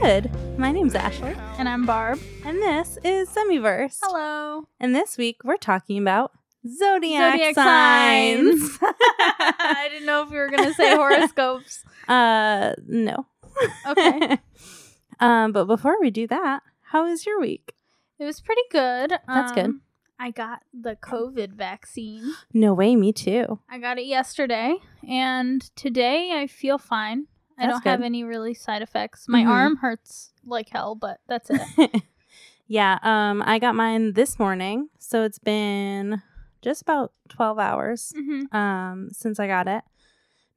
[0.00, 0.30] good?
[0.58, 2.18] My name's Ashley, And I'm Barb.
[2.44, 3.98] and this is Semiverse.
[4.02, 4.66] Hello.
[4.78, 6.32] And this week we're talking about
[6.66, 8.78] zodiac, Zodiac signs.
[8.82, 11.84] I didn't know if you were going to say horoscopes.
[12.08, 13.26] uh, no.
[13.86, 14.38] Okay.
[15.20, 17.74] um, but before we do that, how was your week?
[18.18, 19.12] It was pretty good.
[19.28, 19.66] That's good.
[19.66, 19.82] Um,
[20.18, 22.32] I got the COVID vaccine.
[22.54, 23.60] No way, me too.
[23.70, 24.76] I got it yesterday,
[25.08, 27.26] and today I feel fine.
[27.60, 29.28] I That's don't have any really side effects.
[29.28, 29.48] My Mhm.
[29.48, 32.02] arm hurts like hell, but that's it.
[32.66, 36.22] yeah, um, I got mine this morning, so it's been
[36.62, 39.82] just about twelve hours hmm um since I got it.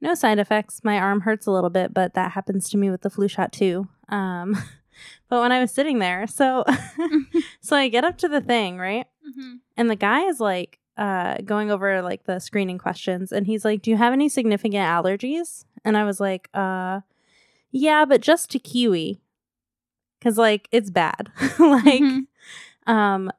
[0.00, 0.82] No side effects.
[0.84, 3.52] My arm hurts a little bit, but that happens to me with the flu shot
[3.52, 3.88] too.
[4.08, 4.56] Um
[5.28, 6.64] but when I was sitting there, so
[7.60, 9.06] so I get up to the thing, right?
[9.22, 13.64] hmm And the guy is like uh going over like the screening questions and he's
[13.64, 17.00] like, "Do you have any significant allergies?" And I was like, "Uh
[17.70, 19.20] yeah, but just to kiwi."
[20.22, 21.30] Cuz like it's bad.
[21.58, 22.26] like Mhm.
[22.86, 23.30] um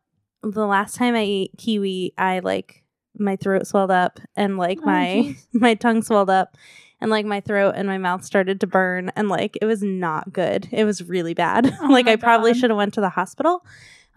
[0.44, 2.84] the last time I ate kiwi, I like
[3.18, 5.48] my throat swelled up and like Oh, my jeez.
[5.54, 6.56] my tongue swelled up
[7.02, 10.32] and like my throat and my mouth started to burn and like it was not
[10.34, 10.68] good.
[10.72, 11.66] It was really bad.
[11.82, 13.66] Oh like I probably should have went to the hospital.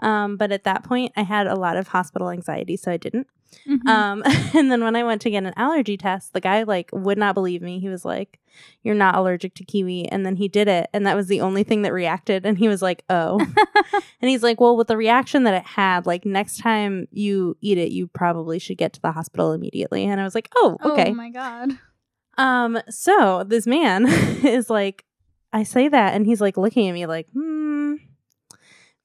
[0.01, 3.27] Um but at that point I had a lot of hospital anxiety so I didn't.
[3.67, 3.87] Mhm.
[3.89, 4.23] Um
[4.55, 7.35] and then when I went to get an allergy test, the guy like would not
[7.35, 7.79] believe me.
[7.81, 8.41] He was like,
[8.83, 11.63] "You're not allergic to kiwi." And then he did it and that was the only
[11.64, 13.41] thing that reacted and he was like, "Oh."
[14.20, 17.79] And he's like, well, with the reaction that it had, like next time you eat
[17.79, 20.05] it, you probably should get to the hospital immediately.
[20.05, 21.11] And I was like, oh, okay.
[21.11, 21.79] Oh my god.
[22.37, 24.07] um, so this man
[24.45, 25.05] is like,
[25.53, 27.48] I say that, and he's like looking at me like, hmm,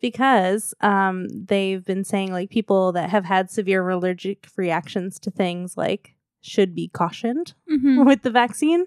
[0.04, 5.76] because um, they've been saying like people that have had severe allergic reactions to things
[5.78, 8.86] like should be cautioned hmm with the vaccine.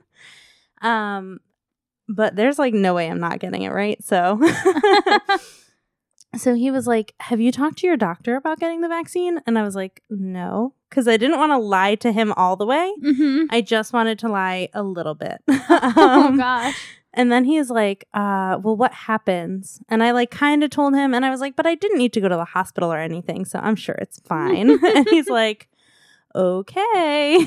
[0.82, 1.40] Um,
[2.08, 4.00] but there's like no way I'm not getting it right.
[4.04, 4.38] So.
[6.36, 9.40] So he was like, Have you talked to your doctor about getting the vaccine?
[9.46, 12.66] And I was like, No, because I didn't want to lie to him all the
[12.66, 12.92] way.
[13.02, 15.40] hmm I just wanted to lie a little bit.
[15.48, 16.76] oh Um, gosh.
[17.16, 19.80] And then he's like, uh, Well, what happens?
[19.88, 22.12] And I like kind of told him, and I was like, But I didn't need
[22.12, 23.44] to go to the hospital or anything.
[23.44, 24.70] So I'm sure it's fine.
[24.84, 25.68] and he's like,
[26.34, 27.46] Okay.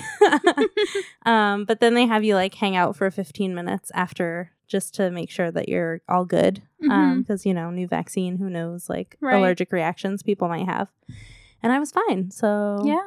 [1.26, 5.10] um, but then they have you like hang out for 15 minutes after just to
[5.12, 9.36] make sure that you're all good because you know new vaccine who knows like Right.
[9.36, 10.88] allergic reactions people might have
[11.64, 13.06] and i was fine so yeah.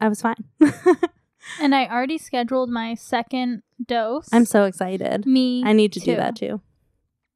[0.00, 0.36] i was fine
[1.60, 4.28] And I already scheduled my second dose.
[4.32, 5.62] i'm so excited me.
[5.64, 6.60] i need to do that too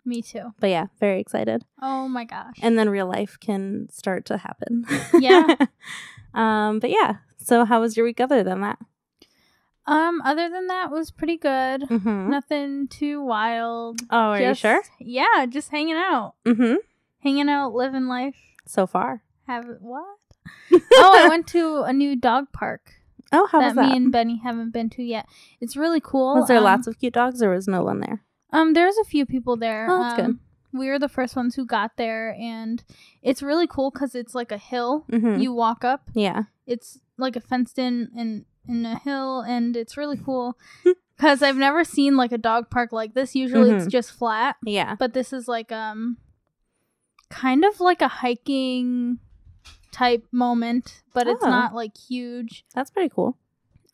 [0.05, 0.55] Me too.
[0.61, 2.57] but yeah very excited Oh my gosh.
[2.63, 4.85] and then real life can start to happen
[5.19, 5.55] Yeah.
[6.35, 8.79] um but yeah so how was your week other than that
[9.87, 11.81] um, other than that, was pretty good.
[11.89, 12.29] mm-hmm.
[12.31, 14.01] Nothing too wild.
[14.11, 16.75] oh are you sure Yeah, just hanging out, mm-hmm
[17.21, 18.37] hanging out, living life.
[18.67, 20.05] so far Have what?
[20.73, 22.98] oh, I went to a new dog park
[23.33, 25.27] oh how that, was that me and Benny haven't been to yet.
[25.61, 26.35] It's really cool.
[26.37, 28.23] was there um, lots of cute dogs or was no one there
[28.53, 29.87] Um, there's a few people there.
[29.91, 30.25] Oh, that's good.
[30.25, 30.41] um,
[30.73, 32.83] We were the first ones who got there, and
[33.23, 35.05] it's really cool because it's like a hill.
[35.11, 35.41] mm-hmm.
[35.41, 36.03] You walk up.
[36.15, 40.57] yeah It's like a fenced in in in a hill, and it's really cool
[41.17, 43.35] because I've never seen like a dog park like this.
[43.35, 43.91] Usually, it's Mhm.
[43.91, 46.17] just flat, yeah but this is like um,
[47.31, 49.19] kind of like a hiking
[49.99, 51.51] type moment, but it's Oh.
[51.51, 52.65] not like huge.
[52.75, 53.37] that's pretty cool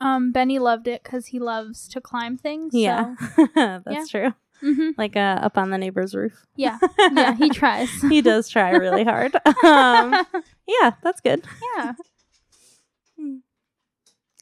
[0.00, 2.72] Um, Benny loved it because he loves to climb things.
[2.74, 3.14] yeah
[3.54, 6.78] that's true hmm like uh, up on the neighbor's roof Yeah.
[7.12, 7.34] Yeah.
[7.34, 7.90] He tries.
[8.02, 9.32] he does try really hard.
[9.64, 10.14] Um,
[10.66, 11.44] yeah, that's good.
[11.76, 11.92] yeah.
[13.18, 13.36] Hmm.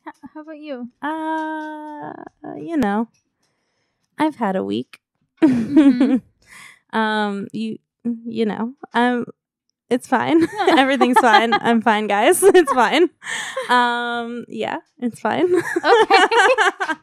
[0.07, 0.89] H- how about you?
[1.03, 2.13] Uh,
[2.59, 3.09] you know,
[4.19, 5.01] I've had a week.
[5.43, 6.23] Mhm.
[6.93, 7.79] um, you,
[8.25, 9.27] you know, um,
[9.93, 10.47] it's fine.
[10.79, 11.53] Everything's fine.
[11.55, 12.43] I'm fine, guys.
[12.55, 13.11] It's fine.
[13.69, 15.55] Um, yeah, it's fine.
[15.55, 16.95] Okay.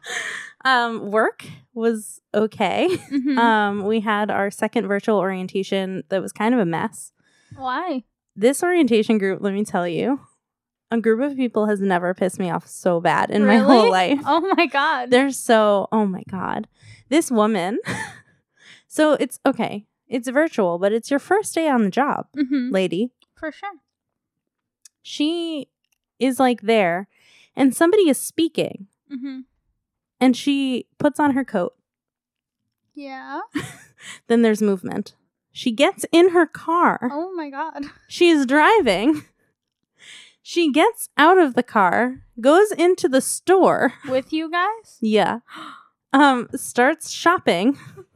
[0.65, 2.87] um, work was okay.
[3.11, 3.37] Mhm.
[3.37, 7.13] Um, we had our second virtual orientation that was kind of a mess.
[7.55, 8.03] Why?
[8.35, 10.21] this orientation group, let me tell you,
[10.91, 14.19] a group of people has never pissed me off so bad in my whole life.
[14.25, 15.11] Oh my god.
[15.11, 16.67] They're so, oh my God.
[17.09, 17.79] This woman,
[18.87, 23.11] so it's okay, it's virtual, but it's your first day on the job, hmm lady.
[23.35, 23.69] For sure.
[25.01, 25.69] She
[26.19, 27.07] is like there,
[27.55, 29.41] and somebody is speaking, hmm
[30.21, 31.75] and she puts on her coat.
[32.93, 33.41] Yeah.
[34.27, 35.13] Then there's movement.
[35.51, 37.09] She gets in her car.
[37.11, 37.83] Oh my god.
[38.07, 39.23] She's driving.
[40.41, 43.93] She gets out of the car, goes into the store.
[44.07, 44.97] With you guys?
[45.01, 45.39] Yeah.
[46.13, 47.77] Um starts shopping.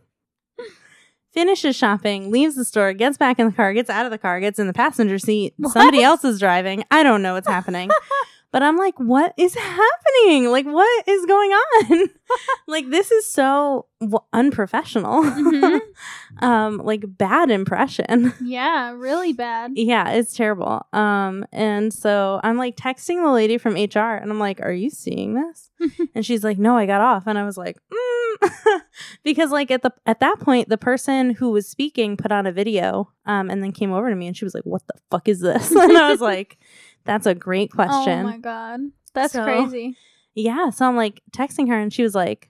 [1.33, 4.39] finishes shopping, leaves the store, gets back in the car, gets out of the car,
[4.39, 5.53] gets in the passenger seat.
[5.69, 6.83] Somebody else is driving.
[6.91, 7.89] I don't know what's happening.
[8.53, 10.51] But I'm like, what is happening?
[10.51, 12.09] Like, what is going on?
[12.67, 15.23] like, this is so w- unprofessional.
[15.23, 15.79] Mhm.
[16.39, 18.31] um, like, bad impression.
[18.43, 19.71] Yeah, really bad.
[19.73, 20.85] yeah, it's terrible.
[20.93, 24.91] Um, and so I'm like texting the lady from HR, and I'm like, "Are you
[24.91, 25.71] seeing this?"
[26.13, 28.81] and she's like, "No, I got off." And I was like, mm.
[29.23, 32.51] because like at the at that point, the person who was speaking put on a
[32.51, 35.27] video, um, and then came over to me, and she was like, "What the fuck
[35.27, 36.59] is this?" and I was like,
[37.05, 38.79] "That's a great question." Oh my god.
[39.13, 39.95] That's So- crazy.
[40.35, 40.69] Yeah.
[40.71, 42.49] So I'm like texting her and she was like,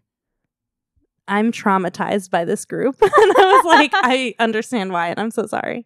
[1.27, 2.95] I'm traumatized by this group.
[3.01, 5.85] and I was like, I understand why, and I'm so sorry.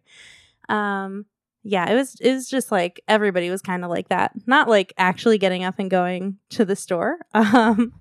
[0.68, 1.26] Um,
[1.64, 4.32] yeah, it was it was just like everybody was kind of like that.
[4.46, 7.18] Not like actually getting up and going to the store.
[7.34, 7.92] Um,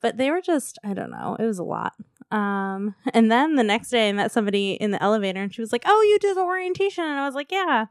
[0.00, 1.92] but they were just, I don't know, it was a lot.
[2.32, 5.70] Um, and then the next day I met somebody in the elevator and she was
[5.70, 7.04] like, Oh, you did the orientation.
[7.04, 7.86] And I was like, Yeah.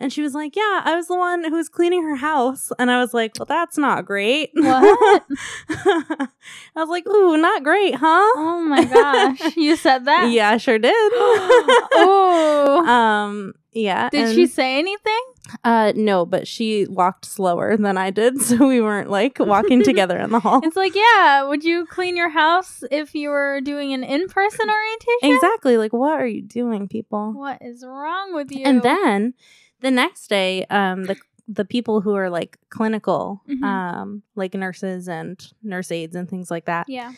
[0.00, 2.70] And she was like, Yeah, I was the one who was cleaning her house.
[2.78, 4.50] And I was like, Well, that's not great.
[4.54, 5.24] What?
[5.68, 6.28] I
[6.76, 8.32] was like, Ooh, not great, huh?
[8.36, 9.56] Oh my gosh.
[9.56, 10.30] You said that?
[10.30, 10.92] Yeah, I sure did.
[10.94, 12.84] oh.
[12.86, 14.08] um, yeah.
[14.10, 15.20] Did and- she say anything?
[15.64, 20.18] Uh, no, but she walked slower than I did, so we weren't like walking together
[20.18, 20.60] in the hall.
[20.62, 24.68] It's like, yeah, would you clean your house if you were doing an in person
[24.68, 25.36] orientation?
[25.36, 25.78] Exactly.
[25.78, 27.32] Like, what are you doing, people?
[27.32, 28.64] What is wrong with you?
[28.64, 29.34] And then
[29.80, 31.16] the next day, um, the
[31.50, 33.62] the people who are like clinical, Mhm.
[33.64, 37.12] um, like nurses and nurse aides and things like that, yeah.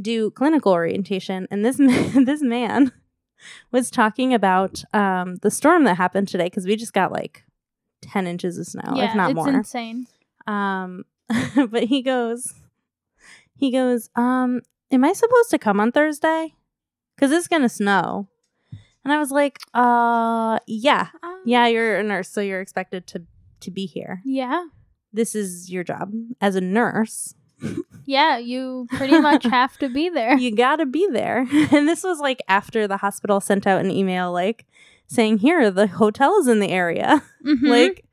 [0.00, 1.48] do clinical orientation.
[1.50, 2.92] And this man, this man
[3.72, 7.44] was talking about um the storm that happened today because we just got like
[8.00, 9.48] ten inches of snow, yeah, if not it's more.
[9.50, 10.06] insane.
[10.46, 11.04] Um,
[11.70, 12.54] but he goes,
[13.56, 14.60] he goes, um,
[14.90, 16.54] am I supposed to come on Thursday?
[17.16, 18.28] Because it's gonna snow.
[19.04, 23.22] And I was like, uh, yeah, Um, yeah, you're a nurse, so you're expected to
[23.60, 24.20] to be here.
[24.24, 24.66] Yeah.
[25.12, 27.34] This is your job as a nurse.
[28.06, 30.36] Yeah, you pretty much have to be there.
[30.36, 31.46] You gotta be there.
[31.72, 34.66] And this was like after the hospital sent out an email like
[35.06, 37.22] saying, here are the hotels in the area.
[37.46, 37.62] Mhm.
[37.66, 38.04] Like,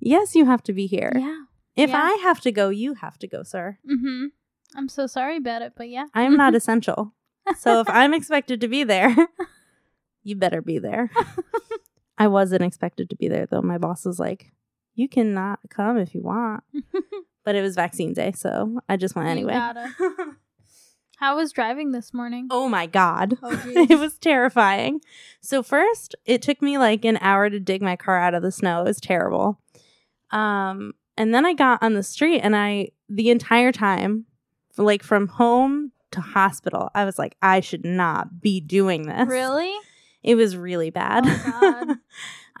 [0.00, 1.12] yes, you have to be here.
[1.14, 1.42] yeah.
[1.76, 2.02] If yeah.
[2.02, 3.78] I have to go, you have to go, sir.
[3.86, 4.26] Mm-hmm.
[4.74, 6.06] I'm so sorry about it, but yeah.
[6.14, 7.12] I'm not essential.
[7.58, 9.14] So if I'm expected to be there,
[10.28, 11.10] you better be there.
[12.18, 13.62] I wasn't expected to be there though.
[13.62, 14.52] My boss was like,
[14.94, 16.64] "You cannot come if you want."
[17.44, 19.54] But it was vaccine day, so I just went anyway.
[21.16, 22.46] How was driving this morning?
[22.50, 23.38] oh my god.
[23.42, 25.00] Oh, it was terrifying.
[25.40, 28.52] So first, it took me like an hour to dig my car out of the
[28.52, 28.82] snow.
[28.82, 29.58] It was terrible.
[30.30, 34.26] Um and then I got on the street and I the entire time
[34.76, 39.26] like from home to hospital, I was like I should not be doing this.
[39.26, 39.72] Really?
[40.22, 41.24] It was really bad.
[41.26, 41.96] Oh,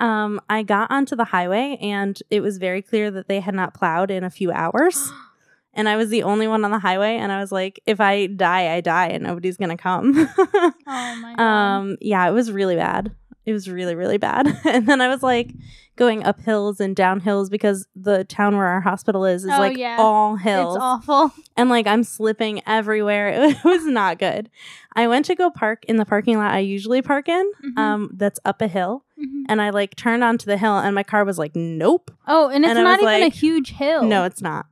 [0.04, 3.74] um, I got onto the highway and it was very clear that they had not
[3.74, 5.10] plowed in a few hours.
[5.74, 7.18] And I was the only one on the highway.
[7.18, 10.12] And I was like, if I die, I die and nobody's going to come.
[10.90, 11.40] Oh my god.
[11.40, 13.14] um, yeah, it was really bad.
[13.48, 14.46] It was really, really bad.
[14.66, 15.54] and then I was like
[15.96, 19.58] going up hills and down hills because the town where our hospital is is Oh,
[19.58, 19.96] like yeah.
[19.98, 21.32] all hills it's awful.
[21.56, 23.28] and like I'm slipping everywhere.
[23.48, 24.50] It was not good.
[24.94, 27.78] I went to go park in the parking lot I usually park in, Mhm.
[27.78, 29.44] um, that's up a hill, Mhm.
[29.48, 32.64] and I like turned onto the hill, and my car was like, "Nope, Oh, and
[32.64, 34.02] it's and not even like, a huge hill.
[34.04, 34.66] no, it's not."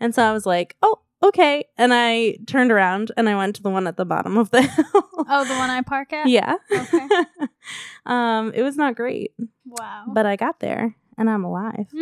[0.00, 3.62] And so I was like, "Oh, okay," and I turned around and I went to
[3.62, 4.84] the one at the bottom of the hill.
[5.28, 6.26] Oh, the one I park at?
[6.28, 6.56] yeah.
[6.70, 7.08] Okay.
[8.06, 9.32] um, it was not great,
[9.66, 10.04] Wow.
[10.08, 11.86] but I got there and I'm alive.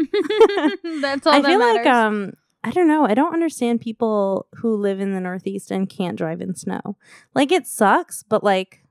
[1.01, 1.85] That's all I that feel matters.
[1.85, 3.07] like um I don't know.
[3.07, 6.97] I don't understand people who live in the Northeast and can't drive in snow.
[7.35, 8.83] Like it sucks, but like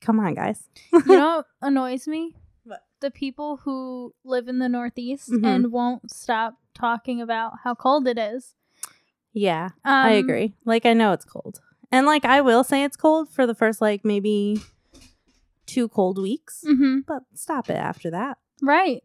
[0.00, 0.68] come on, guys.
[0.92, 2.34] you know what annoys me?
[2.64, 2.80] What?
[3.00, 5.44] The people who live in the Northeast Mhm.
[5.46, 8.54] and won't stop talking about how cold it is.
[9.34, 10.54] Yeah, Um, I agree.
[10.64, 11.60] Like I know it's cold.
[11.92, 14.60] And like I will say it's cold for the first like maybe
[15.66, 18.38] two cold weeks, hmm but stop it after that.
[18.62, 19.02] Right.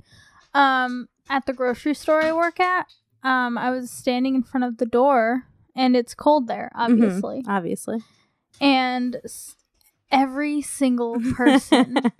[0.53, 2.87] Um, at the grocery store I work at,
[3.23, 5.43] um, I was standing in front of the door,
[5.75, 7.43] and it's cold there, Mhm, obviously.
[7.47, 7.99] Obviously.
[8.61, 9.55] And s-
[10.11, 12.11] every single person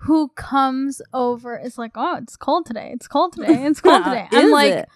[0.00, 2.90] who comes over is like, "Oh, it's cold today.
[2.94, 3.64] It's cold today.
[3.66, 4.88] It's cold today." I'm like, it?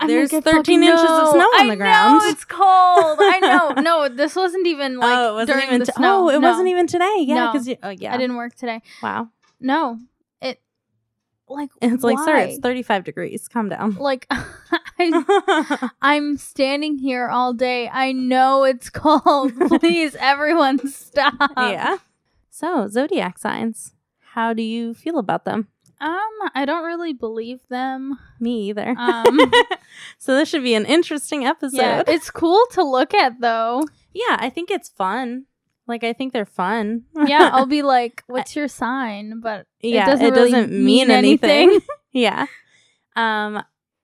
[0.00, 2.22] I'm There's like, 13 fucking inches of snow on I the ground.
[2.22, 3.18] Know, it's cold.
[3.20, 3.82] I know.
[3.82, 6.24] No, this wasn't even like oh, it wasn't during even the t- snow.
[6.24, 6.48] Oh, it No.
[6.48, 7.16] wasn't even today.
[7.20, 7.52] Yeah, No.
[7.52, 8.14] because oh yeah.
[8.14, 8.80] I didn't work today.
[9.02, 9.28] Wow.
[9.60, 9.98] No,
[10.40, 10.60] it
[11.48, 13.48] like it's like, sir, it's 35 degrees.
[13.48, 13.94] Calm down.
[13.96, 14.44] like I
[15.00, 17.88] I, I'm standing here all day.
[17.88, 19.52] I know it's cold.
[19.80, 21.34] Please, everyone, stop.
[21.56, 21.98] yeah.
[22.50, 23.94] So, zodiac signs.
[24.32, 25.68] How do you feel about them?
[26.00, 28.18] Um, I don't really believe them.
[28.40, 28.94] Me either.
[28.96, 29.38] Um,
[30.18, 31.76] so this should be an interesting episode.
[31.76, 33.82] yeah, it's cool to look at though.
[34.12, 35.46] Yeah, I think it's fun.
[35.86, 37.04] Like I think they're fun.
[37.26, 41.10] Yeah, I'll be like, "What's your sign?" But yeah, it doesn't, it really doesn't mean
[41.10, 41.80] anything.
[42.12, 42.46] yeah.
[43.16, 43.62] Um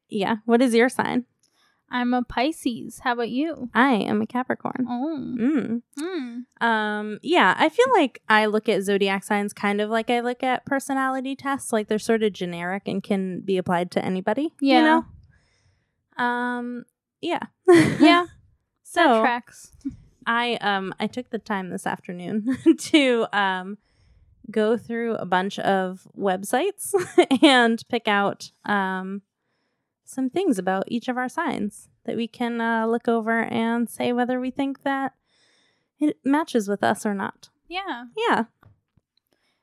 [0.08, 1.26] yeah, what is your sign?
[1.90, 3.00] I'm a Pisces.
[3.00, 3.70] How about you?
[3.74, 4.86] I am a Capricorn.
[4.88, 5.82] Oh, Mm.
[5.98, 6.64] mm.
[6.66, 10.42] Um yeah, I feel like I look at zodiac signs kind of like I look
[10.42, 14.78] at personality tests, like they're sort of generic and can be applied to anybody, Yeah.
[14.78, 14.84] you
[16.18, 16.24] know?
[16.24, 16.84] Um
[17.20, 17.40] yeah.
[17.68, 18.28] yeah, that
[18.82, 19.72] so tracks.
[20.26, 23.78] I um I took the time this afternoon to um
[24.50, 26.92] go through a bunch of websites
[27.42, 29.22] and pick out um
[30.04, 34.12] some things about each of our signs that we can uh, look over and say
[34.12, 35.12] whether we think that
[35.98, 37.48] it matches with us or not.
[37.68, 38.06] Yeah.
[38.16, 38.44] Yeah.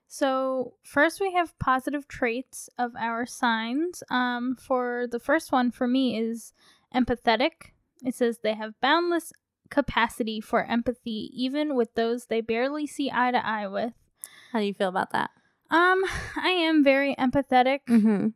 [0.07, 4.03] So first we have positive traits of our signs.
[4.09, 6.53] Um, for the first one for me is
[6.93, 7.71] empathetic.
[8.03, 9.31] It says they have boundless
[9.69, 13.93] capacity for empathy, even with those they barely see eye to eye with.
[14.51, 15.29] How do you feel about that?
[15.69, 16.03] Um,
[16.35, 17.79] I am very empathetic.
[17.89, 18.27] Mm-hmm.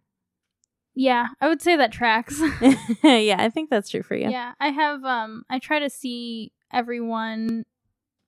[0.95, 2.41] Yeah, I would say that tracks.
[3.03, 4.29] yeah, I think that's true for you.
[4.29, 7.65] yeah, I have um I try to see everyone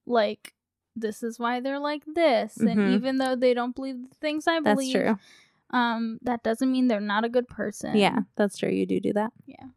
[0.05, 0.53] like
[0.95, 2.71] this is why they're like this Mhm.
[2.71, 4.93] and even though they don't believe the things I believe.
[4.93, 5.17] That's true.
[5.79, 7.95] um that doesn't mean they're not a good person.
[7.95, 8.69] Yeah, that's true.
[8.69, 9.31] You do do that.
[9.45, 9.67] Yeah.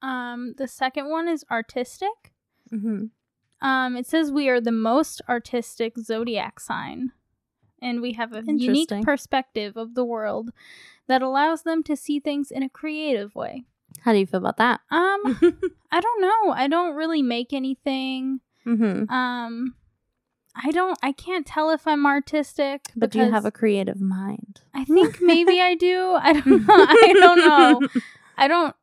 [0.00, 2.32] Um the second one is artistic.
[2.72, 3.06] Mm-hmm.
[3.66, 7.12] Um it says we are the most artistic zodiac sign
[7.82, 10.50] and we have a unique perspective of the world
[11.08, 13.64] that allows them to see things in a creative way.
[14.00, 14.80] How do you feel about that?
[14.90, 15.38] Um
[15.90, 16.52] I don't know.
[16.52, 18.40] I don't really make anything.
[18.66, 19.12] mm-hmm.
[19.12, 19.74] Um
[20.54, 22.86] I don't I can't tell if I'm artistic.
[22.96, 24.60] But do you have a creative mind?
[24.74, 26.16] I think maybe I do.
[26.20, 26.74] I don't know.
[26.78, 27.88] I don't know.
[28.36, 28.74] I don't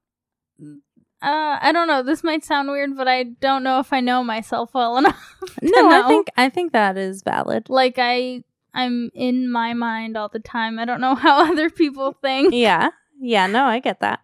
[1.22, 2.02] uh I don't know.
[2.04, 5.34] This might sound weird, but I don't know if I know myself well enough.
[5.62, 7.70] no, I think I think that is valid.
[7.70, 8.44] like I
[8.84, 10.80] I'm in my mind all the time.
[10.80, 12.54] I don't know how other people think.
[12.54, 12.90] Yeah.
[13.20, 14.20] Yeah, no, I get that.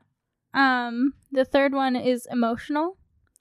[0.53, 2.97] Um the third one is emotional.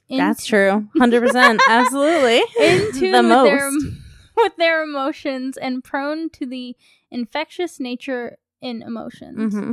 [0.08, 0.88] In- That's true.
[0.96, 1.58] 100%.
[1.68, 2.42] Absolutely.
[2.60, 3.44] in tune the with most.
[3.50, 3.70] their
[4.36, 6.76] with their emotions and prone to the
[7.10, 9.54] infectious nature in emotions.
[9.54, 9.72] hmm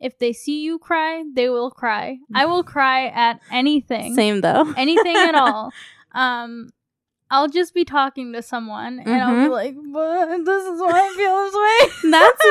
[0.00, 2.18] If they see you cry, they will cry.
[2.34, 4.14] I will cry at anything.
[4.14, 4.72] Same though.
[4.76, 5.70] Anything at all.
[6.14, 6.70] Um
[7.32, 9.50] I'll just be talking to someone and I'll be Mhm.
[9.50, 12.10] like, but this is why I feel this way.
[12.10, 12.42] That's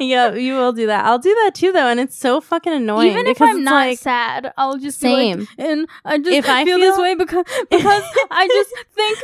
[0.00, 1.04] yeah, you will do that.
[1.04, 3.12] I'll do that too though, and it's so fucking annoying.
[3.12, 5.48] Even if I'm not like, sad, I'll just be like, same.
[5.58, 9.18] and I just If I feel, this way because because I just think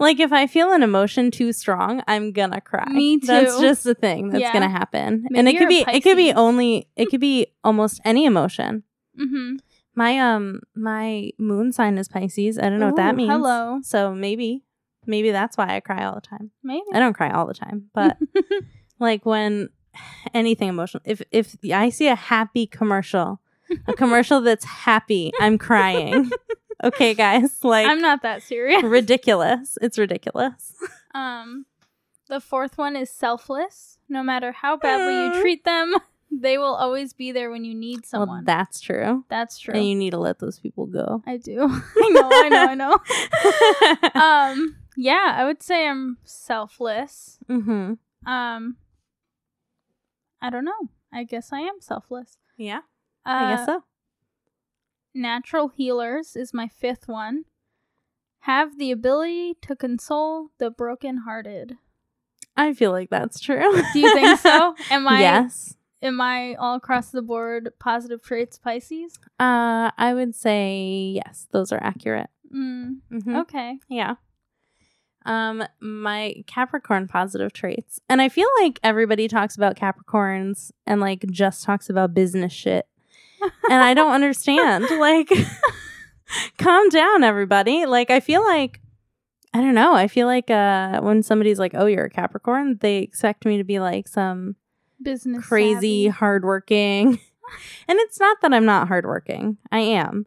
[0.00, 2.88] like if I feel an emotion too strong, I'm gonna cry.
[2.90, 3.26] Me too.
[3.26, 4.52] That's just the thing that's Yeah.
[4.52, 8.00] gonna happen, Maybe and it could be it could be only it could be almost
[8.04, 8.82] any emotion.
[9.16, 9.56] hmm
[9.94, 12.58] My um my moon sign is Pisces.
[12.58, 13.30] I don't know what that means.
[13.30, 13.80] hello.
[13.82, 14.64] So maybe
[15.06, 16.50] maybe that's why I cry all the time.
[16.62, 16.84] Maybe.
[16.92, 18.16] I don't cry all the time, but
[18.98, 19.68] like when
[20.32, 21.02] anything emotional.
[21.04, 23.40] If if I see a happy commercial,
[23.86, 26.30] a commercial that's happy, I'm crying.
[26.84, 28.82] okay, guys, like I'm not that serious.
[28.82, 29.78] ridiculous.
[29.80, 30.74] It's ridiculous.
[31.14, 31.66] Um,
[32.28, 33.98] the fourth one is selfless.
[34.08, 35.94] No matter how badly you treat them,
[36.40, 38.44] they will always be there when you need Well, someone.
[38.44, 39.24] that's true.
[39.28, 39.74] That's true.
[39.74, 41.22] And you need to let those people go.
[41.26, 41.62] I do.
[41.96, 42.30] I know.
[42.32, 42.98] I know.
[44.14, 44.20] I know.
[44.20, 47.38] um, yeah, I would say I'm selfless.
[47.48, 47.94] mm-hmm.
[48.30, 48.76] Um,
[50.40, 50.88] I don't know.
[51.12, 52.38] I guess I am selfless.
[52.56, 52.78] Yeah,
[53.26, 53.84] Uh, I guess so.
[55.14, 57.44] Natural healers is my fifth one.
[58.40, 61.76] Have the ability to console the brokenhearted.
[62.56, 63.82] I feel like that's true.
[63.92, 64.74] Do you think so?
[64.90, 65.20] Am I?
[65.20, 65.73] yes.
[66.04, 69.18] Am I all across the board positive traits Pisces?
[69.40, 71.48] Uh, I would say yes.
[71.50, 72.28] Those are accurate.
[72.54, 73.40] Mm, Mhm.
[73.40, 73.78] okay.
[73.88, 74.14] Yeah.
[75.26, 77.98] Um, my Capricorn positive traits.
[78.10, 82.86] And I feel like everybody talks about Capricorns and like just talks about business shit.
[83.70, 84.84] And I don't understand.
[84.98, 85.30] Like
[86.58, 87.86] calm down everybody.
[87.86, 88.80] Like I feel like
[89.54, 89.94] I don't know.
[89.94, 93.64] I feel like uh when somebody's like, "Oh, you're a Capricorn," they expect me to
[93.64, 94.56] be like some
[95.02, 96.08] Business crazy savvy.
[96.08, 97.06] hardworking.
[97.88, 99.58] and it's not that I'm not hardworking.
[99.70, 100.26] I am.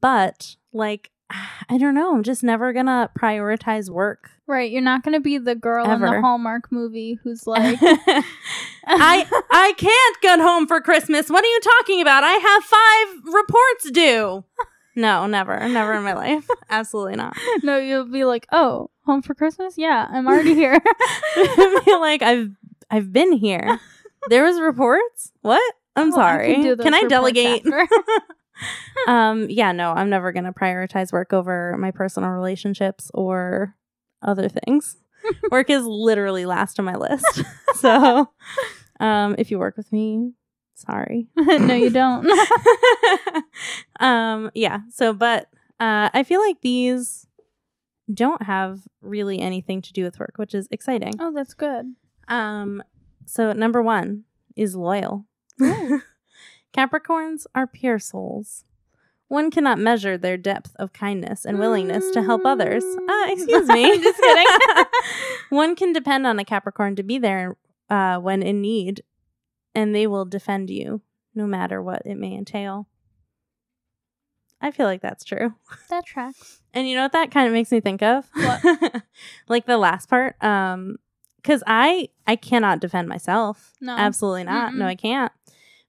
[0.00, 1.10] But like
[1.68, 2.14] I don't know.
[2.14, 4.30] I'm just never gonna prioritize work.
[4.46, 9.74] Right, you're not gonna be the girl in the Hallmark movie who's like, I I
[9.76, 11.28] can't get home for Christmas.
[11.28, 12.22] What are you talking about?
[12.22, 14.44] I have five reports due.
[14.94, 16.48] No, never, never in my life.
[16.70, 17.36] Absolutely not.
[17.62, 19.76] no, you'll be like, oh, home for Christmas?
[19.76, 20.80] Yeah, I'm already here.
[21.86, 22.50] Like I've
[22.90, 23.80] I've been here.
[24.28, 25.30] There was reports.
[25.42, 25.62] What?
[25.94, 26.54] I'm Oh, I sorry.
[26.56, 27.64] can Can, I delegate?
[29.06, 29.46] um.
[29.48, 29.70] Yeah.
[29.70, 29.92] No.
[29.92, 33.76] I'm never gonna prioritize work over my personal relationships or
[34.22, 34.96] other things.
[35.52, 37.42] work is literally last on my list.
[37.76, 38.28] so,
[38.98, 40.32] um, if you work with me,
[40.74, 41.28] sorry.
[41.36, 42.26] no, you don't.
[44.00, 44.50] um.
[44.54, 44.80] Yeah.
[44.90, 45.44] So, but
[45.78, 47.26] uh, I feel like these
[48.12, 51.12] don't have really anything to do with work, which is exciting.
[51.20, 51.94] oh, that's good.
[52.28, 52.82] Um,
[53.24, 54.24] so number one
[54.56, 55.26] is loyal.
[56.74, 58.64] Capricorns are pure souls.
[59.28, 62.84] One cannot measure their depth of kindness and willingness to help others.
[62.84, 63.98] Uh, excuse me.
[64.02, 64.46] Just kidding.
[65.48, 67.56] One can depend on a Capricorn to be there
[67.90, 69.02] uh, when in need,
[69.74, 71.02] and they will defend you
[71.34, 72.86] no matter what it may entail.
[74.60, 75.54] I feel like that's true.
[75.90, 76.60] that tracks.
[76.72, 78.28] And you know what that kind of makes me think of?
[78.32, 79.02] What?
[79.48, 80.42] like the last part.
[80.42, 80.98] Um,
[81.46, 83.72] because I I cannot defend myself.
[83.80, 83.94] No.
[83.96, 84.74] Absolutely not.
[84.74, 84.88] No, Mm-mm.
[84.88, 85.32] I can't.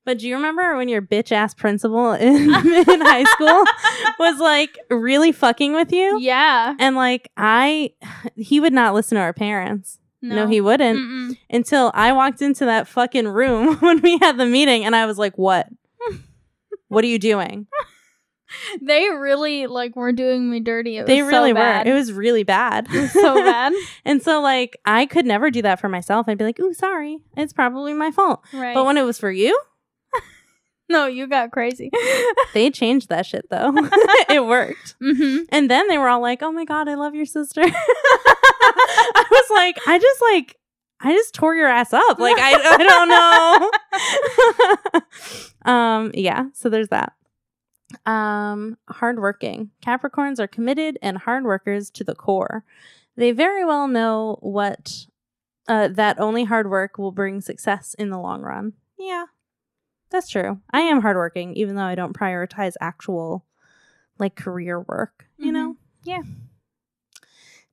[0.05, 3.63] But do you remember when your bitch ass principal in, in high school
[4.19, 6.19] was like really fucking with you?
[6.19, 6.75] Yeah.
[6.79, 7.93] And like I
[8.35, 9.99] he would not listen to our parents.
[10.21, 11.37] No, he wouldn't Mm-mm.
[11.49, 15.17] until I walked into that fucking room when we had the meeting and I was
[15.17, 15.67] like, "What?
[16.87, 17.67] what are you doing?"
[18.81, 20.97] They really like were doing me dirty.
[20.97, 21.85] It was They so really bad.
[21.85, 21.91] were.
[21.91, 22.87] It was really bad.
[23.11, 23.73] so bad.
[24.05, 26.27] And so like I could never do that for myself.
[26.29, 27.17] I'd be like, "Ooh, sorry.
[27.35, 28.73] It's probably my fault." Right.
[28.73, 29.59] But when it was for you,
[30.89, 31.91] no, you got crazy.
[32.53, 33.73] they changed that shit though.
[34.29, 34.95] it worked.
[35.01, 39.25] hmm And then they were all like, "Oh my god, I love your sister." I
[39.29, 40.55] was like, "I just like
[41.01, 42.17] I just tore your ass up.
[42.19, 42.77] Like I I
[44.93, 45.03] don't
[45.65, 47.13] know." um yeah, so there's that.
[48.05, 49.71] Um hardworking.
[49.81, 52.63] Capricorns are committed and hard workers to the core.
[53.15, 55.05] They very well know what
[55.67, 58.73] uh, that only hard work will bring success in the long run.
[58.97, 59.25] Yeah,
[60.09, 60.61] that's true.
[60.71, 63.45] I am hardworking, even though I don't prioritize actual
[64.19, 65.53] like career work, you Mhm.
[65.53, 65.75] know?
[66.03, 66.21] Yeah.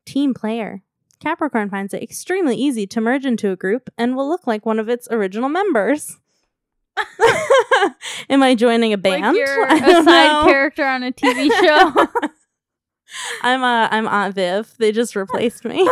[0.05, 0.83] Team player.
[1.21, 4.79] Capricorn finds it extremely easy to merge into a group and will look like one
[4.79, 6.19] of its original members.
[8.31, 9.23] Am I joining a band?
[9.25, 10.43] Like you're a side know.
[10.45, 12.07] character on a TV show.
[13.43, 14.75] I'm uh I'm Aunt Viv.
[14.79, 15.89] They just replaced me.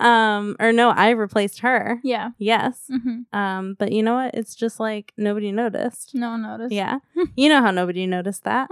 [0.00, 2.00] um or no, I replaced her.
[2.02, 2.30] yeah.
[2.38, 2.80] Yes.
[2.88, 4.34] hmm Um but you know what?
[4.34, 6.14] It's just like nobody noticed.
[6.14, 6.72] No one noticed.
[6.72, 6.98] Yeah.
[7.36, 8.68] you know how nobody noticed that.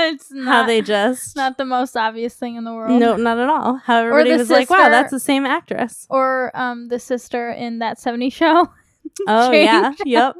[0.00, 2.98] it's not how they just not the most obvious thing in the world.
[3.00, 3.76] No, not at all.
[3.76, 7.98] How everybody was like, "Wow, that's the same actress." Or um the sister in that
[8.00, 8.68] 70 show.
[9.28, 10.36] Oh yeah, yep.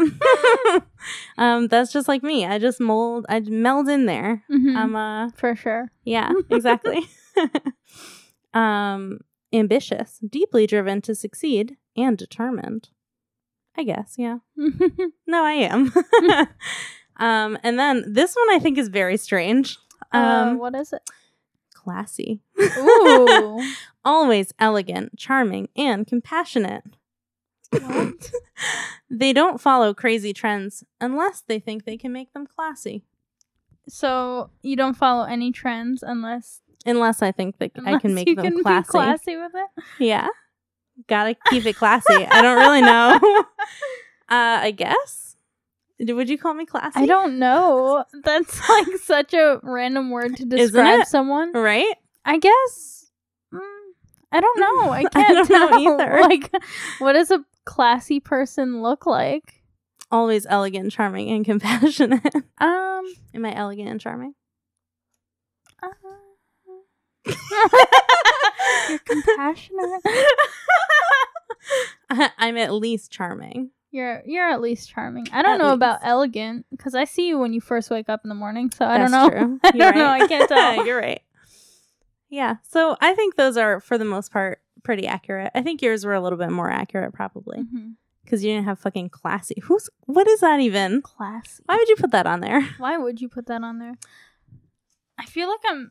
[1.38, 2.44] um, that's just like me.
[2.46, 3.26] I just mold.
[3.28, 4.42] I meld in there.
[4.50, 4.76] Mhm.
[4.76, 5.90] I'm uh, For sure.
[6.04, 7.00] yeah, exactly.
[8.54, 9.20] um,
[9.52, 12.88] ambitious, deeply driven to succeed, and determined.
[13.76, 14.38] I guess, yeah.
[15.26, 15.92] No, I am.
[17.18, 19.78] um, and then this one I think is very strange.
[20.14, 21.02] uh, Um, what is it?
[21.74, 22.40] classy.
[22.60, 23.62] Ooh.
[24.04, 26.82] always elegant, charming, and compassionate.
[29.10, 33.04] They don't follow crazy trends unless they think they can make them classy.
[33.88, 38.34] so you don't follow any trends unless, Unless I think that I can make you
[38.36, 38.90] them can be classy.
[38.90, 39.84] classy with it.
[39.98, 40.28] Yeah.
[41.08, 42.24] Gotta keep it classy.
[42.26, 43.18] I don't really know.
[44.30, 45.36] uh, I guess.
[46.00, 47.00] Would you call me classy?
[47.00, 48.04] I don't know.
[48.24, 51.52] That's like such a random word to describe someone.
[51.52, 51.94] Right?
[52.24, 53.10] I guess.
[53.52, 53.60] mm,
[54.32, 54.90] I don't know.
[54.90, 55.80] I I can't don't know tell.
[55.80, 56.20] either.
[56.22, 56.50] Like,
[56.98, 59.62] what is a classy person look like?
[60.10, 62.34] Always elegant, charming, and compassionate.
[62.58, 63.04] Um.
[63.34, 64.34] Am I elegant and charming?
[65.82, 65.88] uh,
[68.88, 70.02] You're compassionate.
[72.38, 73.70] I'm at least charming.
[73.90, 75.26] You're you're at least charming.
[75.32, 78.20] I don't At know about elegant because I see you when you first wake up
[78.24, 78.70] in the morning.
[78.70, 79.30] So I That's don't know.
[79.30, 79.60] True.
[79.64, 80.06] I don't know.
[80.08, 80.86] I can't tell.
[80.86, 81.22] You're right.
[82.28, 82.56] Yeah.
[82.68, 85.50] So I think those are, for the most part, pretty accurate.
[85.52, 87.64] I think yours were a little bit more accurate, probably,
[88.24, 89.56] because you didn't have fucking classy.
[89.64, 91.02] Who's what is that even?
[91.02, 91.64] Classy.
[91.66, 92.62] Why would you put that on there?
[92.78, 93.94] Why would you put that on there?
[95.18, 95.90] I feel like I'm.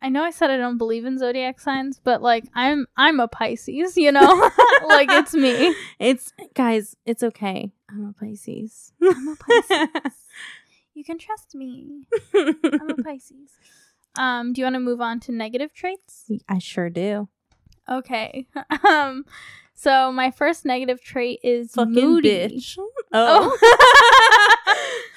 [0.00, 3.26] I know I said I don't believe in zodiac signs, but like I'm I'm a
[3.26, 4.20] Pisces, you know,
[4.86, 5.74] like it's me.
[5.98, 6.96] It's guys.
[7.04, 7.72] It's okay.
[7.90, 8.92] I'm a Pisces.
[9.02, 10.14] I'm a Pisces.
[10.94, 12.04] You can trust me.
[12.34, 13.50] I'm a Pisces.
[14.16, 16.30] Um, do you want to move on to negative traits?
[16.48, 17.28] I sure do.
[17.90, 18.46] Okay.
[18.88, 19.24] um,
[19.74, 22.48] so my first negative trait is Fucking moody.
[22.48, 22.78] bitch.
[23.12, 23.58] Oh.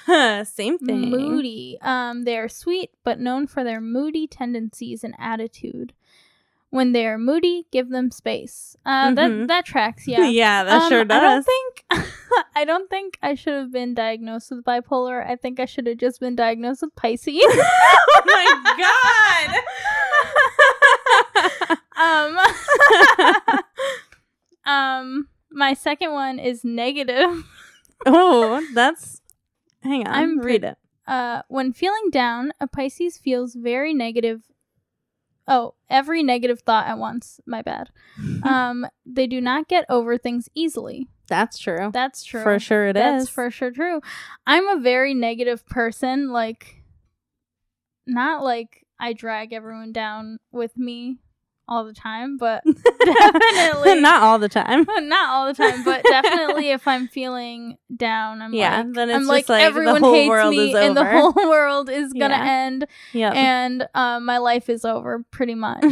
[0.44, 1.10] Same thing.
[1.10, 1.78] Moody.
[1.82, 5.92] Um, they are sweet, but known for their moody tendencies and attitude.
[6.70, 8.76] When they are moody, give them space.
[8.84, 9.14] Uh, Mhm.
[9.16, 10.06] that that tracks.
[10.08, 10.26] Yeah.
[10.26, 11.16] Yeah, that Um, sure does.
[11.22, 11.84] I don't think
[12.56, 15.24] I don't think I should have been diagnosed with bipolar.
[15.26, 17.38] I think I should have just been diagnosed with Pisces.
[17.40, 19.62] oh my
[21.96, 22.38] um,
[24.66, 27.44] um, my second one is negative.
[28.06, 29.20] oh, that's.
[29.82, 30.14] Hang on.
[30.14, 30.78] I'm read it.
[31.06, 34.42] Uh, when feeling down, a Pisces feels very negative.
[35.48, 37.40] Oh, every negative thought at once.
[37.46, 37.90] My bad.
[38.42, 41.08] Um, they do not get over things easily.
[41.28, 41.90] That's true.
[41.92, 42.42] That's true.
[42.42, 43.02] For sure it is.
[43.02, 44.00] That's for sure true.
[44.46, 46.30] I'm a very negative person.
[46.30, 46.82] Like,
[48.06, 51.18] not like I drag everyone down with me
[51.68, 52.62] all the time, but
[53.04, 54.86] definitely Not all the time.
[55.08, 59.14] not all the time, but definitely if I'm feeling down, I'm Yeah, like, then it's
[59.16, 62.12] I'm just like, like the everyone whole hates world me and the whole world is
[62.12, 62.50] gonna Yeah.
[62.66, 63.34] end Yep.
[63.34, 65.84] and um, my life is over pretty much.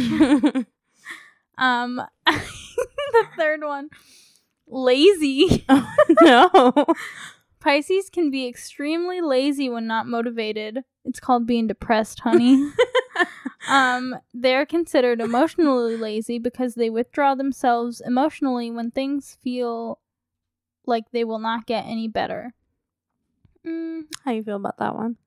[1.57, 3.89] um, the third one,
[4.67, 5.65] lazy.
[6.21, 6.85] no.
[7.59, 10.83] Pisces can be extremely lazy when not motivated.
[11.03, 12.71] It's called being depressed, honey.
[13.69, 19.99] um, they're considered emotionally lazy because they withdraw themselves emotionally when things feel
[20.85, 22.53] like they will not get any better.
[23.65, 25.17] Mm, How you feel about that one?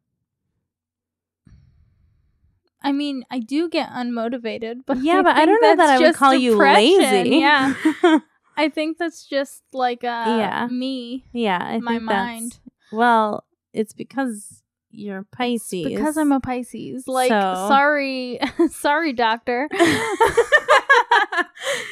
[2.80, 5.98] I mean, I do get unmotivated, but Yeah, I but I don't know that I
[5.98, 7.30] would call you lazy.
[7.38, 7.74] Yeah,
[8.56, 10.68] I think that's just like uh, Yeah.
[10.70, 12.60] me, yeah, I my mind.
[12.90, 15.84] Well, it's because you're Pisces.
[15.84, 17.06] because I'm a Pisces.
[17.06, 19.68] Like, So- sorry, sorry, doctor.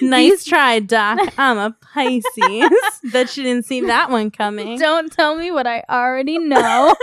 [0.03, 1.19] nice try, Doc.
[1.39, 2.71] I'm a Pisces.
[3.13, 4.79] Bet you didn't see that one coming.
[4.79, 6.95] Don't tell me what I already know.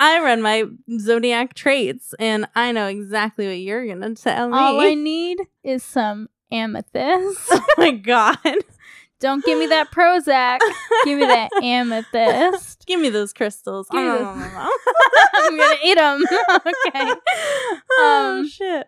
[0.00, 0.64] I read my
[0.98, 4.56] zodiac traits, and I know exactly what you're gonna tell me.
[4.58, 7.38] All I need is some amethyst.
[7.50, 8.38] oh my god!
[9.20, 10.58] Don't give me that Prozac.
[11.04, 12.84] Give me that amethyst.
[12.86, 13.86] Give me those crystals.
[13.92, 14.70] Me Oh, those-.
[15.34, 16.22] I'm gonna eat them.
[16.50, 17.20] okay.
[17.98, 18.86] oh Um, shit!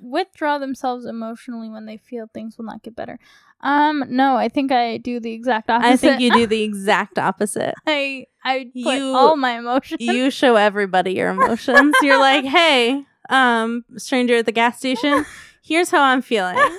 [0.00, 3.18] Withdraw themselves emotionally when they feel things will not get better.
[3.60, 5.88] Um, no, I think I do the exact opposite.
[5.92, 7.74] I think you do the exact opposite.
[7.86, 10.00] I I put You- all my emotions.
[10.00, 11.94] You show everybody your emotions.
[12.02, 15.24] You're like, hey, um, stranger at the gas station.
[15.62, 16.58] Here's how I'm feeling.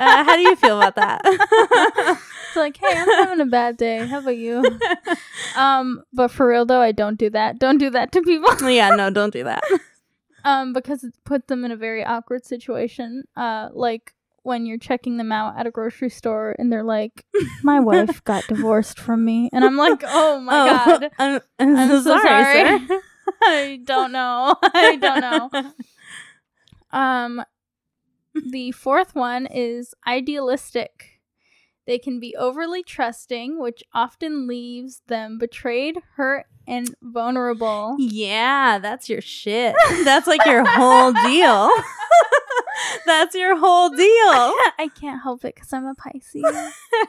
[0.00, 1.20] Uh, how do you feel about that?
[2.48, 4.06] It's like, hey, I'm having a bad day.
[4.06, 4.62] How about you?
[5.56, 7.58] Um, but for real though, I don't do that.
[7.58, 8.70] Don't do that to people.
[8.70, 9.62] yeah, no, don't do that.
[10.44, 13.24] um, because it puts them in a very awkward situation.
[13.36, 14.14] Uh, like
[14.44, 17.26] when you're checking them out at a grocery store and they're like,
[17.62, 21.88] "My wife got divorced from me," and I'm like, "Oh my god, I'm, I'm I'm
[21.90, 22.78] so, so sorry.
[22.78, 23.00] sorry.
[23.42, 24.56] I don't know.
[24.62, 25.72] I don't know."
[26.92, 27.44] Um,
[28.34, 31.20] the fourth one is idealistic.
[31.86, 37.96] They can be overly trusting, which often leaves them betrayed, hurt, and vulnerable.
[37.98, 39.74] Yeah, that's your shit.
[40.04, 41.70] That's like your whole deal.
[43.06, 44.06] that's your whole deal.
[44.78, 46.44] I can't help it because I'm a Pisces.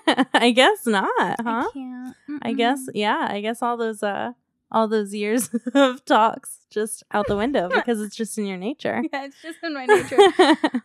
[0.34, 1.70] I guess not, I huh?
[1.72, 2.16] can't.
[2.42, 4.32] I guess yeah, I guess all those uh
[4.74, 9.04] all those years of talks just out the window because it's just in your nature.
[9.14, 10.18] Yeah, it's just in my nature.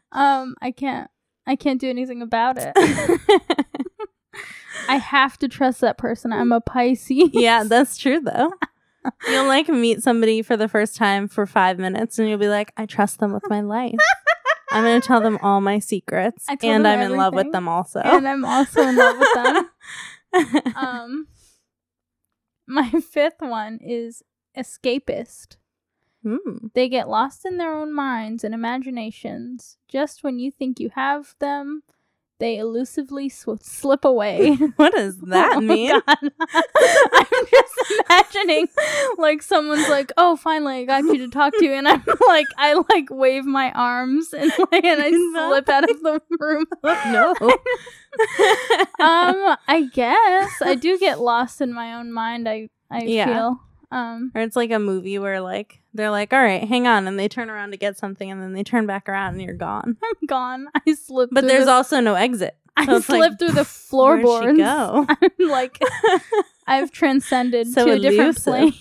[0.13, 1.11] um, I can't.
[1.47, 2.73] I can't do anything about it.
[4.89, 6.31] I have to trust that person.
[6.31, 7.31] I'm a Pisces.
[7.33, 8.53] yeah, that's true though.
[9.27, 12.73] You'll like meet somebody for the first time for five minutes and you'll be like,
[12.77, 13.95] I trust them with my life.
[14.71, 16.45] I'm gonna tell them all my secrets.
[16.63, 18.01] And I'm in love with them also.
[18.01, 20.75] and I'm also in love with them.
[20.77, 21.27] Um,
[22.69, 24.23] my fifth one is
[24.57, 25.57] escapist.
[26.23, 26.69] Hmm.
[26.75, 29.79] They get lost in their own minds and imaginations.
[29.89, 31.83] Just when you think you have them,
[32.41, 34.55] they elusively sw- slip away.
[34.77, 35.93] What does that Oh, mean?
[36.09, 38.69] I'm just imagining
[39.19, 42.75] like someone's like, "Oh, finally, I got you to talk to," and I'm like, I
[42.93, 46.67] like wave my arms and like, and I slip out of the room.
[46.85, 47.35] no.
[49.01, 52.49] um, I guess I do get lost in my own mind.
[52.49, 53.27] I I Yeah.
[53.27, 57.09] feel um Or it's like a movie where like they're like, all right, hang on,
[57.09, 59.55] and they turn around to get something, and then they turn back around and you're
[59.55, 59.97] gone.
[60.03, 60.67] I'm gone.
[60.87, 61.33] I slipped.
[61.33, 62.57] But there's the- also no exit.
[62.77, 64.57] I So it's like, through the Where'd floorboards.
[64.57, 65.07] she go?
[65.09, 65.81] I'm like
[66.67, 68.75] I've transcended So to a different plane.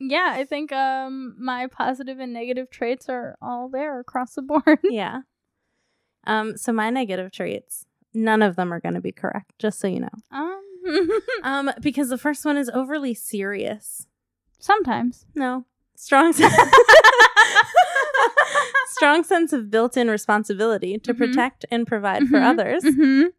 [0.00, 4.78] yeah, I think um my positive and negative traits are all there across the board.
[4.84, 5.20] yeah.
[6.26, 6.56] Um.
[6.56, 9.52] So my negative traits, none of them are going to be correct.
[9.58, 10.08] Just so you know.
[10.30, 10.61] Um
[11.42, 11.70] Um.
[11.80, 14.06] Because the first one is overly serious.
[14.58, 15.26] sometimes.
[15.34, 15.64] No.
[15.96, 16.32] Strong.
[16.34, 16.54] Sense-
[18.88, 21.18] Strong sense of built-in responsibility to Mhm.
[21.18, 22.46] protect and provide for Mhm.
[22.50, 23.32] others Mhm.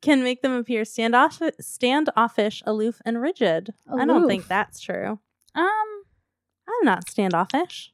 [0.00, 3.74] can make them appear standoff- standoffish, aloof, and rigid.
[3.92, 5.18] I don't think that's true.
[5.54, 6.04] Um
[6.66, 7.92] I'm not standoffish.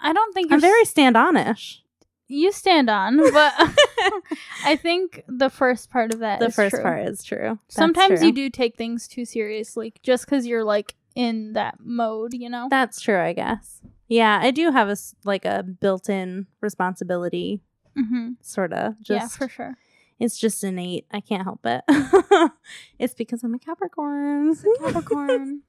[0.00, 1.82] I don't think you're I'm very stand-onish.
[2.28, 3.52] You stand on, but
[4.64, 6.82] I think the first part of that The is first true.
[6.82, 7.58] part is true.
[7.66, 8.28] That's Sometimes true.
[8.28, 12.68] you do take things too seriously just because you're like in that mode, you know?
[12.70, 13.80] That's true, I guess.
[14.08, 17.62] Yeah, I do have a like a built-in responsibility,
[17.96, 18.32] mm-hmm.
[18.42, 18.94] sort of.
[19.08, 19.76] Yeah, for sure.
[20.18, 21.06] it's just innate.
[21.10, 21.82] I can't help it.
[22.98, 24.50] it's because I'm a Capricorn.
[24.50, 25.62] A Capricorn.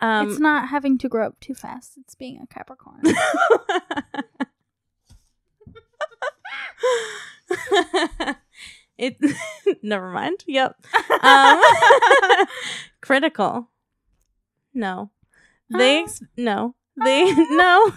[0.00, 1.94] um, it's not having to grow up too fast.
[1.98, 3.02] It's being a Capricorn.
[8.98, 9.16] it.
[9.82, 10.44] never mind.
[10.46, 10.76] Yep.
[11.22, 11.62] Um,
[13.00, 13.68] critical.
[14.74, 15.10] No.
[15.70, 16.74] They ex- no.
[17.02, 17.92] They no.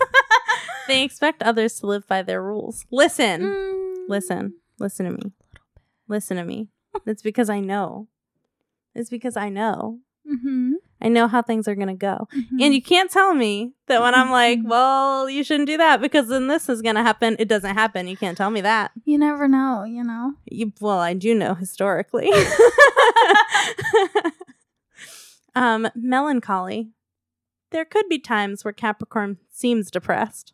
[0.88, 2.86] they expect others to live by their rules.
[2.92, 3.42] Listen.
[3.42, 3.96] Mm.
[4.08, 4.54] Listen.
[4.80, 5.34] Listen to me.
[6.08, 6.70] Listen to me.
[7.06, 8.08] It's because I know.
[8.94, 10.00] It's because I know.
[10.30, 10.74] Mm-hmm.
[11.02, 12.28] I know how things are going to go.
[12.36, 12.62] Mhm.
[12.64, 14.70] And you can't tell me that when I'm like, Mhm.
[14.70, 17.36] well, you shouldn't do that because then this is going to happen.
[17.38, 18.08] It doesn't happen.
[18.08, 18.92] You can't tell me that.
[19.04, 20.34] you never know, you know?
[20.46, 22.30] You, well, I do know historically.
[25.56, 26.90] um, melancholy.
[27.72, 30.54] There could be times where Capricorn seems depressed.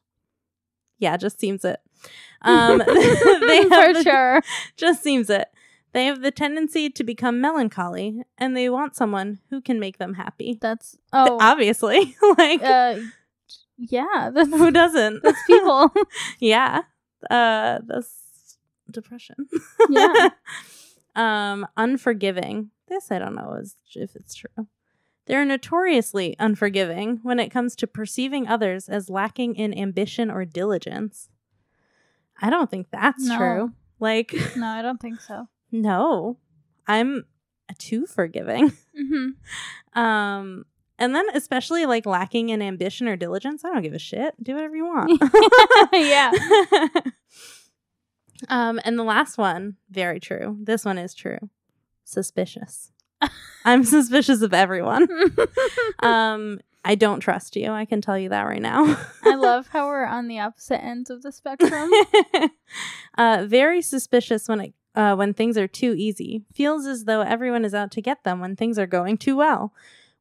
[0.98, 1.80] Yeah, just seems it.
[2.42, 2.86] Um, they
[3.64, 4.42] for the- sure.
[4.78, 5.48] just seems it.
[5.94, 10.14] They have the tendency to become melancholy, and they want someone who can make them
[10.14, 10.58] happy.
[10.62, 12.98] That's oh Obviously, like uh
[13.78, 15.24] yeah, that's who doesn't?
[15.24, 15.92] that's people.
[16.40, 16.82] yeah,
[17.30, 18.58] uh, that's
[18.90, 19.48] depression.
[19.90, 20.30] Yeah.
[21.16, 22.72] um, unforgiving.
[22.88, 24.68] This I don't know is, if it's true.
[25.28, 31.30] They're notoriously unforgiving when it comes to perceiving others as lacking in ambition or diligence.
[32.42, 33.38] I don't think that's No.
[33.38, 33.72] true.
[34.00, 35.48] Like, no, I don't think so.
[35.72, 36.38] No,
[36.88, 37.26] I'm
[37.78, 38.74] too forgiving.
[38.92, 40.00] Mm-hmm.
[40.00, 40.66] Um,
[41.00, 44.36] and then especially like lacking in ambition or diligence, I don't give a shit.
[44.44, 45.22] Do whatever you want.
[45.94, 46.32] yeah.
[48.50, 50.58] um, and the last one, very true.
[50.62, 51.40] This one is true.
[52.04, 52.92] Suspicious.
[53.66, 55.08] I'm suspicious of everyone.
[56.00, 57.72] Um, I don't trust you.
[57.72, 58.98] I can tell you that right now.
[59.24, 61.90] I love how we're on the opposite ends of the spectrum.
[63.18, 66.44] uh, very suspicious when it uh, when things are too easy.
[66.54, 69.74] Feels as though everyone is out to get them when things are going too well.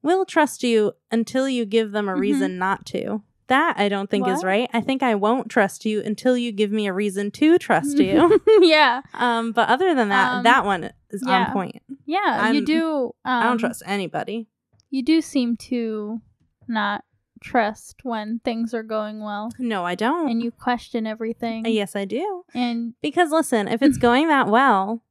[0.02, 2.20] Will trust you until you give them a Mhm.
[2.20, 3.22] reason not to.
[3.48, 4.70] That I don't think is right.
[4.72, 8.40] I think I won't trust you until you give me a reason to trust you.
[8.60, 9.02] yeah.
[9.14, 11.46] um, but other than that, Um, that one is yeah.
[11.46, 11.82] on point.
[12.06, 14.46] Yeah, I'm- you do um, I don't trust anybody.
[14.88, 16.20] You do seem to
[16.68, 17.04] not
[17.40, 20.30] trust when things are going well No, I don't.
[20.30, 21.64] and you question everything.
[21.66, 22.44] Uh, yes, I do.
[22.54, 25.02] And Because listen, if it's going that well,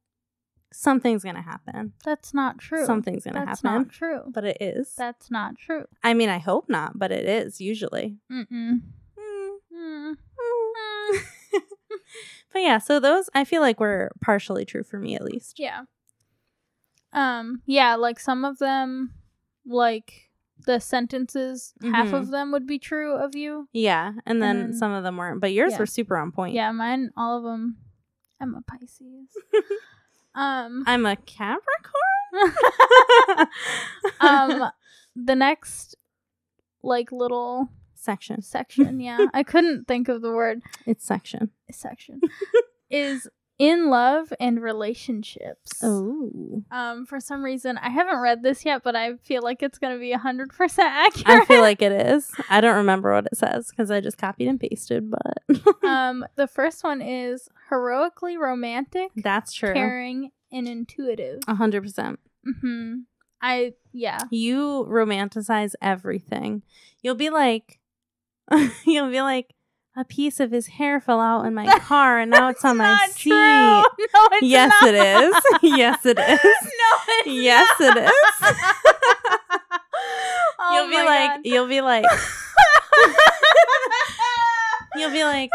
[0.72, 1.92] something's gonna happen.
[2.04, 2.86] that's not true.
[2.86, 3.50] Something's gonna happen.
[3.50, 4.20] That's not true.
[4.28, 4.94] But it is.
[4.96, 5.86] That's not true.
[6.04, 8.18] I mean, I hope not, but it is usually.
[8.30, 8.80] Mm-mm.
[9.18, 10.14] Mm, Mm.
[10.14, 11.18] mm.
[12.52, 15.58] but yeah, so those I feel like were partially true for me at least.
[15.58, 15.82] Yeah.
[17.12, 17.62] Um.
[17.66, 17.96] Yeah.
[17.96, 19.12] Like some of them,
[19.66, 20.29] like
[20.66, 22.12] the sentences, half Mhm.
[22.14, 23.68] of them would be true of you.
[23.72, 25.78] Yeah, and then And some of them weren't, but yours yeah.
[25.78, 26.54] were super on point.
[26.54, 26.70] Yeah.
[26.72, 27.10] Mine.
[27.16, 27.76] All of them.
[28.40, 29.28] I'm a Pisces.
[30.34, 30.84] um.
[30.86, 31.60] I'm a Capricorn.
[34.20, 34.70] um.
[35.16, 35.96] The next,
[36.82, 38.42] like little section.
[38.42, 39.00] section.
[39.00, 39.26] Yeah.
[39.34, 41.50] I couldn't think of the word It's section.
[41.70, 42.20] section.
[42.90, 43.28] is
[43.60, 45.72] in love and relationships.
[45.82, 49.78] Oh, Um, for some reason, I haven't read this yet, but I feel like it's
[49.78, 51.26] gonna be hundred percent accurate.
[51.42, 52.30] I feel like it is.
[52.48, 56.46] I don't remember what it says because I just copied and pasted, but um, the
[56.46, 59.74] first one is heroically romantic, that's true.
[59.74, 61.40] caring, and intuitive.
[61.46, 62.18] A hundred percent.
[62.62, 63.00] hmm
[63.42, 64.20] I yeah.
[64.30, 66.62] You romanticize everything.
[67.02, 67.78] You'll be like,
[68.84, 69.54] you'll be like,
[69.96, 72.96] a piece of his hair fell out in my car and now it's on my
[73.10, 73.30] seat.
[73.30, 73.34] true.
[73.34, 74.94] No, it's Yes, not.
[74.94, 75.34] it is.
[75.78, 76.40] Yes, it is.
[76.44, 77.96] no, it's Yes, not.
[77.96, 78.12] it is.
[80.58, 81.40] oh you'll be like, God.
[81.44, 82.04] you'll be like,
[84.96, 85.50] you'll be like,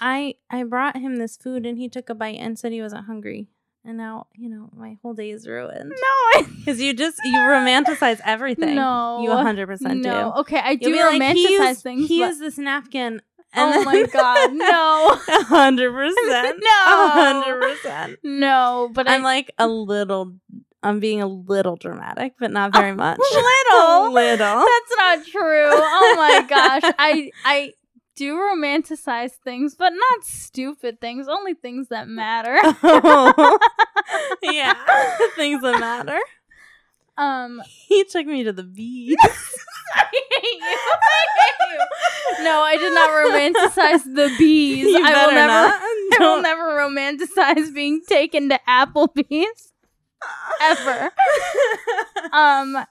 [0.00, 3.06] I I brought him this food and he took a bite and said he wasn't
[3.06, 3.48] hungry.
[3.86, 5.90] And now, you know, my whole day is ruined.
[5.90, 8.74] No, Because you just you romanticize everything.
[8.76, 9.20] No.
[9.22, 10.32] You 100% no.
[10.34, 10.40] do.
[10.40, 12.08] Okay, I do be like, romanticize he used, things.
[12.08, 13.20] He but- used this napkin.
[13.56, 15.16] oh my god, no,
[15.46, 16.58] hundred percent.
[16.60, 17.08] No.
[17.10, 18.18] hundred percent.
[18.24, 18.90] no.
[18.92, 20.34] But I'm I, like a little.
[20.82, 23.18] I'm being a little dramatic, but not very much.
[23.18, 24.12] little?
[24.12, 24.36] little.
[24.38, 25.66] that's not true.
[25.70, 27.72] Oh my gosh, I I
[28.16, 31.26] do romanticize things, but not stupid things.
[31.28, 32.54] Only things that matter.
[34.42, 34.74] yeah,
[35.36, 36.18] things that matter.
[37.16, 39.16] Um, He took me to the beach.
[39.94, 40.60] I hate you.
[40.62, 42.44] I hate you.
[42.44, 44.86] No, I did not romanticize the bees.
[44.86, 45.46] You I will never.
[45.46, 45.80] not.
[45.82, 49.72] I will never romanticize being taken to Applebee's
[50.60, 51.10] ever.
[52.32, 52.84] Um,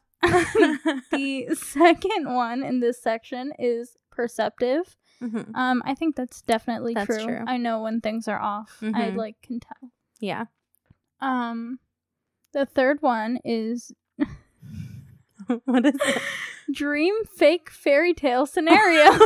[1.12, 4.95] the second one in this section is perceptive.
[5.23, 5.55] Mhm.
[5.55, 7.23] Um, I think that's definitely That's true.
[7.23, 7.43] true.
[7.47, 8.77] I know when things are off.
[8.81, 9.15] I Mhm.
[9.15, 9.89] like can tell.
[10.19, 10.45] Yeah.
[11.21, 11.79] Um,
[12.51, 13.91] the third one is
[15.65, 16.21] what is it?
[16.73, 19.19] dream fake fairy tale scenarios.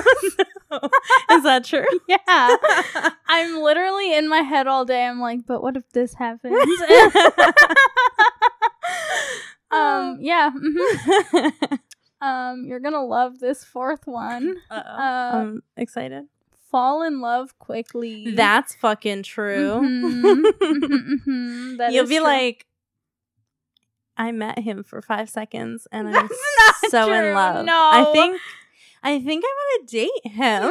[1.32, 1.86] Is that true?
[2.08, 2.56] yeah.
[3.28, 5.06] I'm literally in my head all day.
[5.06, 6.54] I'm like, but what if this happens?
[9.72, 10.52] um, yeah.
[10.56, 11.80] mhm.
[12.22, 14.56] Um, you're gonna love this fourth one.
[14.72, 14.78] Uh-oh.
[14.80, 16.26] Uh, I'm excited.
[16.72, 18.32] Fall in love quickly.
[18.32, 19.80] That's fucking true.
[19.82, 21.78] Mhm, mhm, mhm.
[21.78, 22.26] That You'll is be true.
[22.26, 22.66] like,
[24.18, 26.34] I met him for five seconds and I'm That's
[26.84, 27.66] not so in love.
[27.66, 27.74] No.
[27.74, 28.42] I think,
[29.04, 30.64] I think I want to date him.
[30.64, 30.70] No.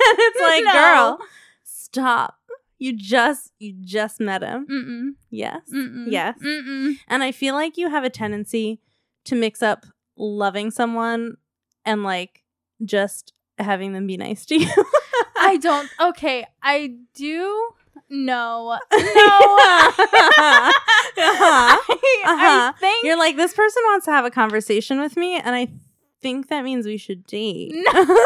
[0.00, 0.72] it's like, No.
[0.72, 1.18] girl,
[1.62, 2.34] stop.
[2.78, 4.66] You just, you just met him.
[4.70, 5.62] Mm-mm, Yes.
[5.72, 6.38] mm-mm, Yes.
[6.44, 6.94] mm-mm.
[7.08, 8.80] And I feel like you have a tendency
[9.24, 9.86] to mix up
[10.18, 11.36] loving someone
[11.86, 12.42] and like
[12.84, 14.68] just having them be nice to you.
[15.38, 15.88] I don't.
[16.00, 17.70] Okay, I do.
[18.10, 18.92] No, no.
[20.40, 20.72] Uh-huh.
[21.18, 21.78] I,
[22.26, 22.72] Uh-huh.
[22.74, 25.68] I think You're like, this person wants to have a conversation with me, and I
[26.22, 27.72] think that means we should date.
[27.74, 28.16] No.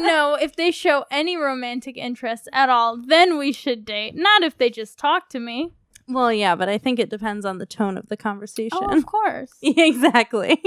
[0.00, 0.34] no.
[0.40, 4.14] If they show any romantic interest at all, then we should date.
[4.16, 5.72] Not if they just talk to me.
[6.12, 8.78] Well, yeah, but I think it depends on the tone of the conversation.
[8.80, 9.52] Oh, of course.
[9.62, 10.60] exactly.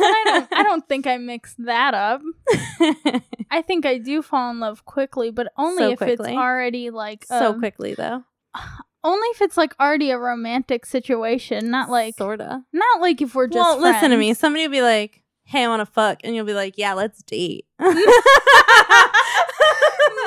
[0.00, 0.48] I don't.
[0.52, 2.22] I don't think I mixed that up.
[3.50, 7.24] I think I do fall in love quickly, but only So if it's already like
[7.26, 8.24] so um, quickly, though.
[9.02, 12.62] Only if it's like already a romantic situation, not like sorta.
[12.70, 13.56] not like if we're just.
[13.56, 14.34] well, listen to me.
[14.34, 17.22] Somebody will be like, "Hey, I want to fuck," and you'll be like, "Yeah, let's
[17.22, 17.64] date."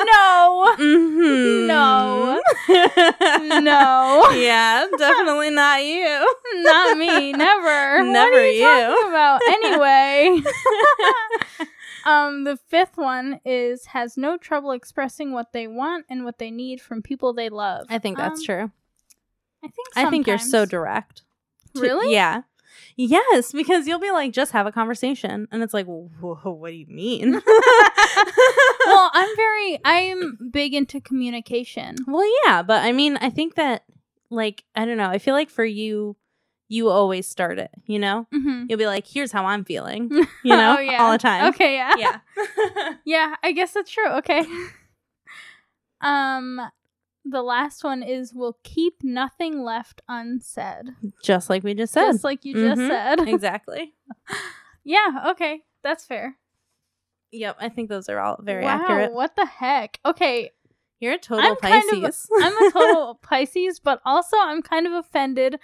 [0.05, 1.67] no, Mhm.
[1.67, 2.41] No.
[3.59, 6.33] no, yeah, definitely not you.
[6.63, 7.31] not me.
[7.33, 7.97] Never.
[8.03, 8.95] what Never are you, you.
[8.95, 9.41] talking about?
[9.47, 10.41] Anyway.
[12.05, 16.51] Um, the fifth one is has no trouble expressing what they want and what they
[16.51, 17.85] need from people they love.
[17.89, 18.71] I think that's Um, true.
[19.63, 19.87] I think.
[19.95, 21.21] I think you're so sometimes- direct.
[21.75, 22.11] To- Really?
[22.13, 22.41] Yeah.
[22.95, 26.09] Yes, because you'll be like, just have a conversation, and it's like, Whoa,
[26.51, 27.31] what do you mean?
[28.85, 29.79] well, I'm very.
[29.85, 31.95] I'm big into communication.
[32.07, 33.83] well, yeah, but I mean, I think that,
[34.29, 35.09] like, I don't know.
[35.09, 36.15] I feel like for you,
[36.69, 37.71] you always start it.
[37.85, 38.65] You know, Mm-hmm.
[38.69, 40.09] you'll be like, here's how I'm feeling.
[40.43, 41.01] You know, oh, yeah.
[41.01, 41.49] all the time.
[41.53, 41.93] Okay, yeah.
[41.97, 42.19] Yeah.
[43.05, 44.09] Yeah, I guess that's true.
[44.17, 44.43] Okay.
[46.01, 46.59] um
[47.25, 50.89] the last one is we'll keep nothing left unsaid.
[51.23, 52.11] just like we just said.
[52.11, 52.87] Just like you just Mhm.
[52.89, 53.19] said.
[53.27, 53.93] exactly.
[54.83, 55.63] yeah, okay.
[55.83, 56.37] That's fair.
[57.31, 59.13] Yep, I think those are all very wow, accurate.
[59.13, 59.99] What the heck?
[60.05, 60.51] Okay,
[60.99, 62.27] You're a total I'm kind of- Pisces.
[62.41, 65.59] I'm a total Pisces, but also I'm kind of offended.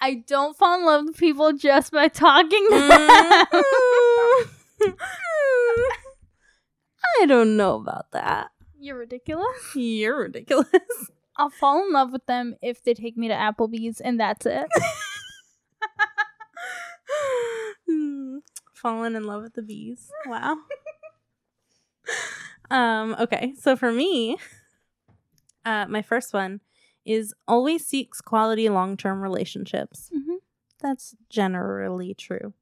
[0.00, 3.62] I don't fall in love with people just by talking to them.
[4.80, 4.80] Mm.
[7.22, 8.50] I don't know about that.
[8.80, 9.46] You're ridiculous.
[9.74, 10.66] You're ridiculous.
[11.36, 14.66] I'll fall in love with them if they take me to Applebee's and that's it.
[17.88, 18.38] Hmm.
[18.72, 20.10] Fallen in love with the bees.
[20.26, 20.56] Wow.
[22.70, 24.36] um, okay, so for me,
[25.64, 26.60] uh, my first one
[27.04, 30.10] is always seeks quality long term relationships.
[30.14, 30.36] Mhm.
[30.80, 32.54] That's generally true.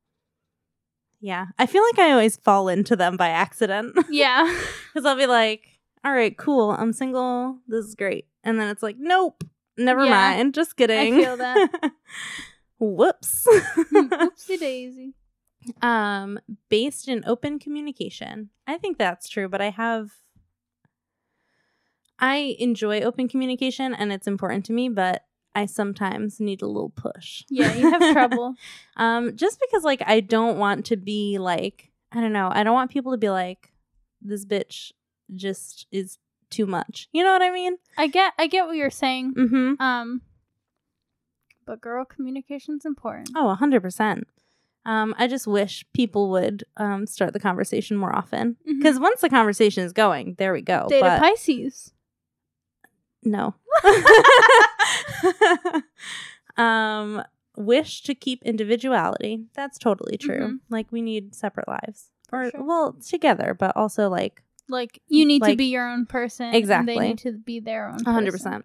[1.20, 1.46] Yeah.
[1.58, 3.96] I feel like I always fall into them by accident.
[4.08, 4.44] yeah.
[4.92, 6.70] Because I'll be like, all right, cool.
[6.70, 7.58] I'm single.
[7.66, 8.26] This is great.
[8.44, 9.44] And then it's like, nope,
[9.76, 10.54] never Yeah, mind.
[10.54, 11.14] Just kidding.
[11.14, 11.92] I feel that.
[12.78, 13.46] Whoops.
[13.92, 15.14] Oopsie daisy.
[15.82, 16.38] um,
[16.68, 18.50] based in open communication.
[18.66, 20.10] I think that's true, but I have.
[22.20, 25.24] I enjoy open communication and it's important to me, but
[25.54, 27.44] I sometimes need a little push.
[27.48, 28.54] Yeah, you have trouble.
[28.96, 32.48] um, just because like I don't want to be like I don't know.
[32.52, 33.72] I don't want people to be like
[34.20, 34.92] this bitch
[35.34, 36.18] just is
[36.50, 37.08] too much.
[37.12, 37.76] You know what I mean?
[37.96, 39.34] I get I get what you're saying.
[39.34, 39.82] Mm-hmm.
[39.82, 40.22] Um
[41.66, 43.30] but girl communication's important.
[43.36, 44.22] Oh, 100%.
[44.86, 48.56] Um, I just wish people would um, start the conversation more often.
[48.66, 50.86] Because once the conversation is going, there we go.
[50.88, 51.92] Data but Pisces.
[53.22, 53.54] no.
[56.56, 57.22] um,
[57.58, 59.44] wish to keep individuality.
[59.54, 60.40] That's totally true.
[60.40, 60.60] Mhm.
[60.70, 62.06] Like we need separate lives.
[62.32, 62.64] Or sure.
[62.64, 66.46] well, together, but also like Like you need to be your own person.
[66.46, 66.94] and Exactly.
[66.94, 67.98] they need to be their own.
[68.04, 68.30] 100%.
[68.30, 68.64] person.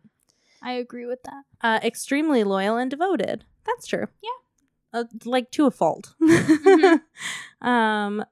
[0.61, 1.43] I agree with that.
[1.61, 3.45] Uh, extremely loyal and devoted.
[3.65, 4.07] That's true.
[4.21, 4.29] Yeah.
[4.99, 6.13] Uh, like to a fault.
[6.21, 7.01] Mhm.
[7.61, 8.23] um,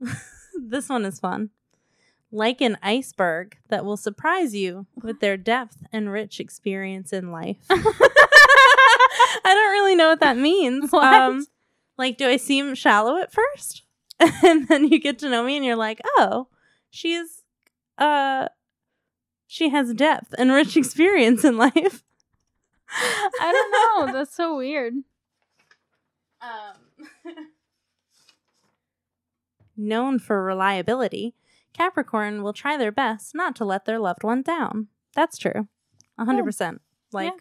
[0.60, 1.50] this one is fun.
[2.30, 7.56] Like an iceberg that will surprise you with their depth and rich experience in life.
[7.70, 10.90] I don't really know what that means.
[10.92, 11.04] What?
[11.14, 11.46] Um,
[11.96, 13.82] like, do I seem shallow at first?
[14.20, 16.48] and then you get to know me and you're like, oh,
[16.90, 17.42] she's,
[17.96, 18.48] uh,
[19.46, 22.04] she has depth and rich experience in life.
[22.90, 24.12] I don't know.
[24.18, 24.94] That's so weird.
[26.40, 27.36] Um,
[29.76, 31.34] known for reliability,
[31.72, 34.88] Capricorn will try their best not to let their loved one down.
[35.14, 35.68] That's true.
[36.18, 36.78] A 100%.
[37.12, 37.32] Like,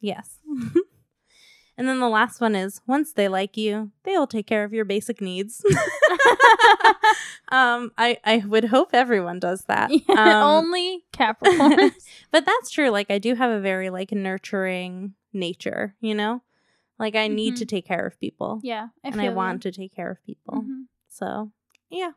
[0.00, 0.38] yes.
[1.78, 4.72] and then the last one is once they like you, they will take care of
[4.72, 5.62] your basic needs.
[7.48, 9.90] um, I, I would hope everyone does that.
[10.08, 11.92] Yeah, Um, only Capricorn.
[12.30, 12.90] but that's true.
[12.90, 16.42] Like I do have a very like nurturing nature, you know?
[16.98, 17.68] Like I need to Mhm.
[17.68, 18.60] take care of people.
[18.62, 20.62] yeah, I and I want to take care of people.
[20.62, 20.84] Mhm.
[21.08, 21.52] So,
[21.90, 22.12] yeah.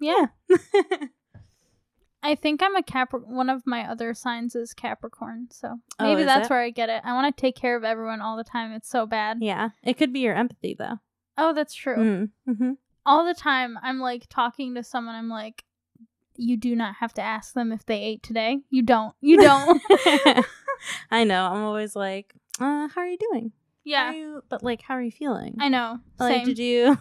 [0.00, 0.26] Yeah,
[2.22, 3.34] I think I'm a Capricorn.
[3.36, 6.50] One of my other signs is Capricorn, so Oh, maybe is that's it?
[6.50, 7.02] where I get it.
[7.04, 8.72] I want to take care of everyone all the time.
[8.72, 9.38] It's so bad.
[9.40, 9.68] Yeah.
[9.84, 10.98] It could be your empathy though.
[11.36, 11.96] Oh, that's true.
[11.96, 12.76] Mm, mhm.
[13.06, 15.14] All the time, I'm like talking to someone.
[15.14, 15.64] I'm like,
[16.36, 18.58] you do not have to ask them if they ate today.
[18.70, 19.14] You don't.
[19.20, 19.80] You don't.
[21.10, 21.44] I know.
[21.44, 23.52] I'm always like, uh, how are you doing?
[23.84, 25.56] Yeah, you- but like, how are you feeling?
[25.60, 25.98] I know.
[26.18, 26.46] like, Same.
[26.46, 26.98] did you?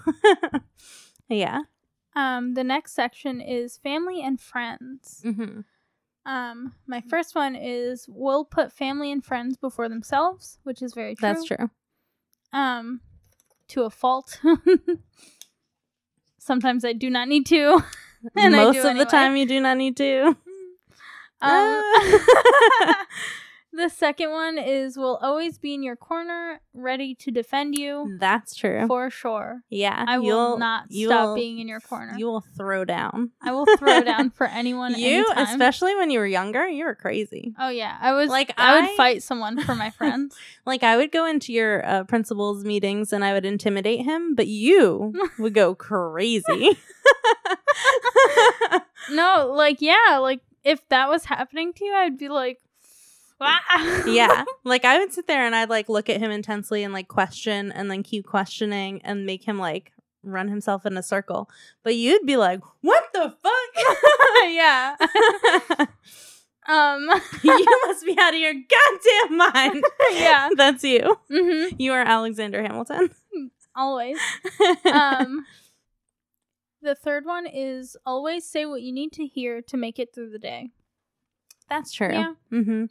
[1.29, 1.61] yeah.
[2.17, 5.21] Um, the next section is family and friends.
[5.23, 5.59] Mm-hmm.
[6.25, 11.13] Um, my first one is we'll put family and friends before themselves, which is very
[11.13, 11.27] true.
[11.27, 11.69] That's true.
[12.51, 13.01] Um,
[13.67, 14.41] to a fault.
[16.39, 17.83] Sometimes I do not need to.
[18.35, 19.05] And I Most do of anyway.
[19.05, 20.35] the time, you do not need to.
[21.39, 21.83] Um,
[23.77, 28.55] the second one is we'll always be in your corner, ready to defend you That's
[28.55, 28.87] true.
[28.87, 29.61] for sure.
[29.69, 30.03] yeah.
[30.07, 32.15] I will not stop being in your corner.
[32.17, 33.31] You will throw down.
[33.41, 34.95] I will throw down for anyone.
[34.97, 35.45] You, anytime.
[35.53, 37.53] especially when you were younger, you were crazy.
[37.59, 40.35] Oh yeah, I was Like, like I, I- would fight someone for my friends.
[40.65, 44.47] Like I would go into your uh, principal's meetings and I would intimidate him, but
[44.47, 46.77] you would go crazy.
[49.11, 52.59] no, like yeah, like if that was happening to you, I'd be like,
[53.39, 56.93] "Ah." yeah, like I would sit there and I'd like look at him intensely and
[56.93, 59.91] like question and then keep questioning and make him like
[60.23, 61.49] run himself in a circle.
[61.83, 63.85] But you'd be like, "What the fuck?"
[64.47, 64.95] yeah.
[66.67, 67.09] Um.
[67.43, 69.83] you must be out of your goddamn mind.
[70.11, 70.49] Yeah.
[70.55, 71.17] That's you.
[71.29, 73.09] hmm You are Alexander Hamilton.
[73.75, 74.17] Always.
[74.91, 75.45] Um.
[76.81, 80.29] The third one is always say what you need to hear to make it through
[80.29, 80.69] the day.
[81.69, 82.11] That's true.
[82.13, 82.33] Yeah.
[82.51, 82.85] Mm-hmm.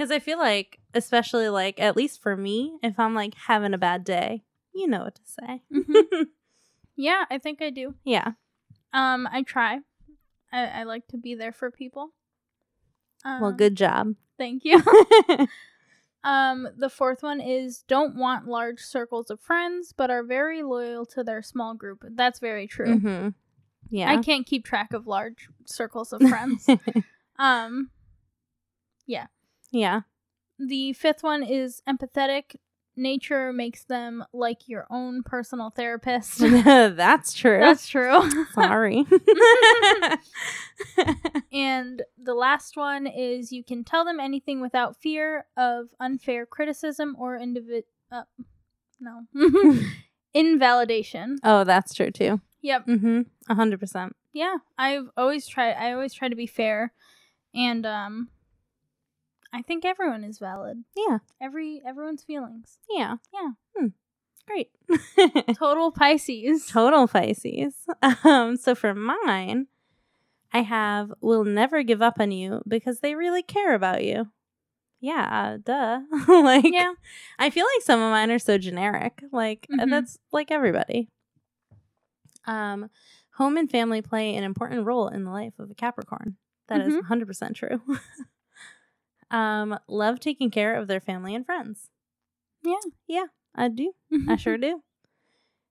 [0.00, 3.78] Because I feel like, especially like, at least for me, if I'm like having a
[3.78, 4.44] bad day,
[4.74, 5.62] you know what to say.
[5.70, 6.26] Mhm.
[6.96, 7.94] Yeah, I think I do.
[8.02, 8.32] yeah.
[8.94, 9.80] Um, I try.
[10.50, 12.14] I, I like to be there for people.
[13.26, 14.14] Um, Well, good job.
[14.38, 14.82] Thank you.
[16.24, 21.04] Um, the fourth one is don't want large circles of friends, but are very loyal
[21.06, 22.04] to their small group.
[22.10, 22.98] That's very true.
[23.00, 23.28] hmm
[23.90, 24.10] Yeah.
[24.10, 26.66] I can't keep track of large circles of friends.
[27.38, 27.90] um,
[29.06, 29.26] yeah.
[30.58, 32.56] The fifth one is empathetic.
[32.96, 36.38] Nature makes them like your own personal therapist.
[36.40, 37.60] That's true.
[37.60, 38.28] That's true.
[38.52, 39.06] Sorry.
[41.52, 47.16] and the last one is you can tell them anything without fear of unfair criticism
[47.18, 47.84] or individ.
[48.12, 48.22] Uh,
[49.00, 49.24] no.
[50.34, 51.38] Invalidation.
[51.42, 52.40] oh, that's true too.
[52.62, 52.86] Yep.
[52.86, 53.20] Mm-hmm.
[53.48, 54.14] A hundred percent.
[54.32, 54.56] Yeah.
[54.76, 55.72] I've always tried.
[55.72, 56.92] I always try to be fair,
[57.54, 58.28] and um,
[59.52, 60.84] I think everyone is valid.
[60.96, 61.18] Yeah.
[61.40, 62.78] Every everyone's feelings.
[62.88, 63.16] Yeah.
[63.32, 63.50] Yeah.
[63.76, 63.86] Hmm.
[64.46, 64.70] Great.
[65.58, 66.66] Total Pisces.
[66.66, 67.74] Total Pisces.
[68.24, 69.66] Um, so for mine,
[70.52, 74.28] I have will never give up on you because they really care about you.
[75.00, 76.00] Yeah, duh.
[76.28, 76.92] like Yeah.
[77.38, 79.22] I feel like some of mine are so generic.
[79.32, 79.90] Like uh, Mhm.
[79.90, 81.08] that's like everybody.
[82.46, 82.90] Um
[83.34, 86.36] Home and family play an important role in the life of a Capricorn.
[86.68, 87.02] That is Mhm.
[87.04, 87.80] 100% true.
[89.30, 91.90] Um, love taking care of their family and friends.
[92.62, 92.80] Yeah.
[93.06, 93.94] Yeah, I do.
[94.28, 94.82] I sure do.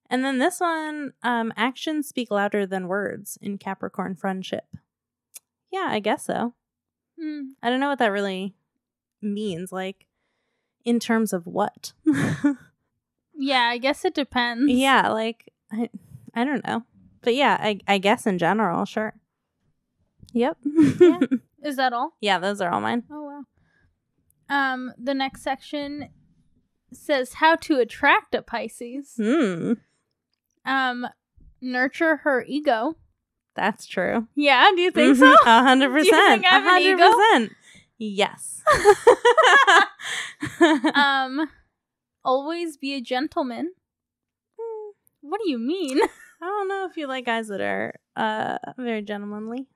[0.10, 4.66] And then this one, um, actions speak louder than words in Capricorn friendship.
[5.72, 6.56] Yeah, I guess so.
[7.22, 8.56] Mm, I don't know what that really
[9.22, 9.72] means.
[9.72, 10.08] Like,
[10.84, 11.94] in terms of what?
[13.36, 14.72] yeah, I guess it depends.
[14.72, 15.90] yeah, like I,
[16.34, 16.84] I don't know,
[17.22, 19.14] but yeah, I, I guess in general, sure.
[20.34, 20.58] Yep.
[21.00, 21.20] Yeah.
[21.64, 22.16] Is that all?
[22.22, 23.04] yeah, those are all mine.
[23.12, 23.44] Oh wow.
[24.50, 26.10] Um, the next section
[26.92, 29.14] says how to attract a Pisces.
[29.18, 29.74] Hmm,
[30.66, 31.08] Um,
[31.62, 32.96] nurture her ego.
[33.56, 34.28] that's true.
[34.36, 35.36] Yeah, do you think Mhm, so?
[35.46, 36.44] A hundred percent.
[36.46, 37.52] A hundred percent.
[37.98, 38.64] Yes.
[40.96, 41.50] um,
[42.24, 43.74] always be a gentleman.
[45.22, 46.00] What do you mean?
[46.42, 49.68] I don't know if you like guys that are uh very gentlemanly.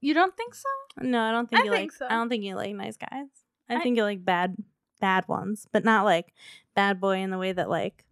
[0.00, 0.68] You don't think so?
[1.00, 1.98] No, I don't think I you think like.
[1.98, 2.06] so.
[2.06, 3.26] I don't think you like nice guys.
[3.68, 4.56] I, I- think you like bad,
[5.00, 6.32] bad ones, but not like
[6.74, 8.04] bad boy in the way that like,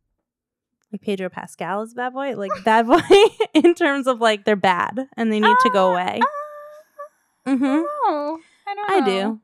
[0.92, 2.34] like Pedro Pascal is a bad boy.
[2.36, 3.00] Like bad boy
[3.54, 6.20] in terms of like they're bad and they need to go away.
[7.46, 8.90] Uh, hmm no, I don't.
[8.90, 9.04] I know.
[9.34, 9.40] do.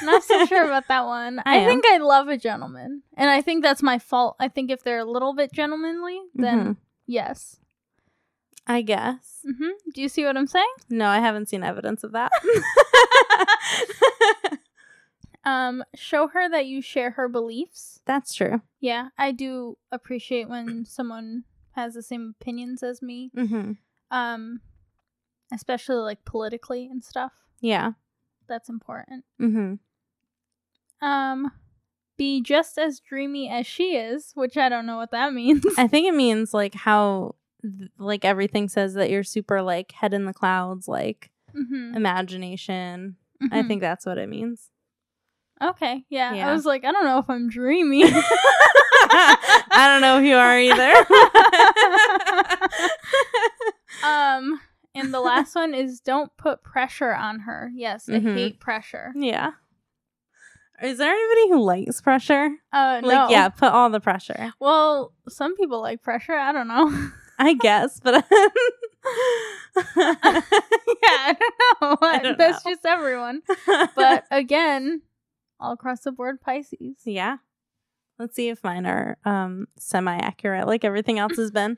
[0.06, 1.38] Not so sure about that one.
[1.44, 4.36] I I, think I love a gentleman, and I think that's my fault.
[4.40, 6.76] I think if they're a little bit gentlemanly, then Mhm.
[7.06, 7.58] yes.
[8.66, 9.40] I guess.
[9.44, 10.66] hmm Do you see what I'm saying?
[10.90, 12.30] No, I haven't seen evidence of that.
[15.44, 18.00] Um, show her that you share her beliefs.
[18.04, 18.62] That's true.
[18.80, 21.44] Yeah, I do appreciate when someone
[21.76, 23.30] has the same opinions as me.
[23.32, 23.72] hmm
[24.10, 24.60] Um,
[25.52, 27.30] especially like politically and stuff.
[27.60, 27.92] Yeah.
[28.48, 29.24] That's important.
[29.38, 29.74] hmm
[31.00, 31.52] Um,
[32.16, 35.64] be just as dreamy as she is, which I don't know what that means.
[35.78, 37.36] I think it means like how
[37.98, 43.16] like everything says that you're super like head in the clouds, like hmm imagination.
[43.52, 44.70] I think that's what it means.
[45.62, 46.34] Okay, yeah.
[46.34, 46.48] Yeah.
[46.48, 48.02] I was like, I don't know if I'm dreaming.
[49.08, 51.06] I don't know if you are either.
[54.02, 54.60] um,
[54.94, 57.70] and the last one is don't put pressure on her.
[57.74, 58.34] Yes, I Mhm.
[58.34, 59.12] hate pressure.
[59.16, 59.52] yeah.
[60.82, 62.50] Is there anybody who likes pressure?
[62.70, 63.28] Uh, Like, no.
[63.30, 64.52] yeah, put all the pressure.
[64.60, 66.34] Well, some people like pressure.
[66.34, 66.90] I don't know.
[67.38, 68.24] I guess, but
[69.86, 71.96] yeah, I don't know.
[72.08, 72.70] I don't That's know.
[72.72, 73.42] just everyone.
[73.94, 75.02] But again,
[75.60, 76.96] all across the board, Pisces.
[77.04, 77.38] yeah.
[78.18, 81.76] Let's see if mine are um semi accurate, like everything else has been.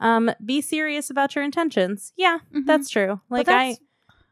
[0.00, 2.12] um, be serious about your intentions.
[2.16, 2.66] Yeah, Mhm.
[2.66, 3.20] that's true.
[3.30, 3.76] Like I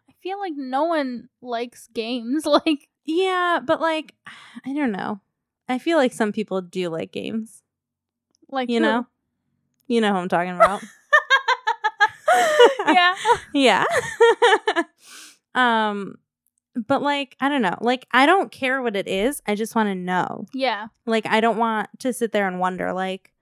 [0.09, 2.45] I feel like no one likes games.
[2.47, 4.15] Like, Yeah, but like
[4.67, 5.21] I don't know.
[5.69, 7.63] I feel like some people do like games.
[8.51, 8.85] like You who?
[8.87, 9.07] know?
[9.89, 10.82] You know who I'm talking about.
[12.86, 13.14] yeah.
[13.55, 13.84] yeah.
[15.55, 16.16] um
[16.86, 17.76] but like I don't know.
[17.80, 19.43] Like I don't care what it is.
[19.47, 20.47] I just want to know.
[20.53, 20.89] Yeah.
[21.07, 23.32] Like I don't want to sit there and wonder like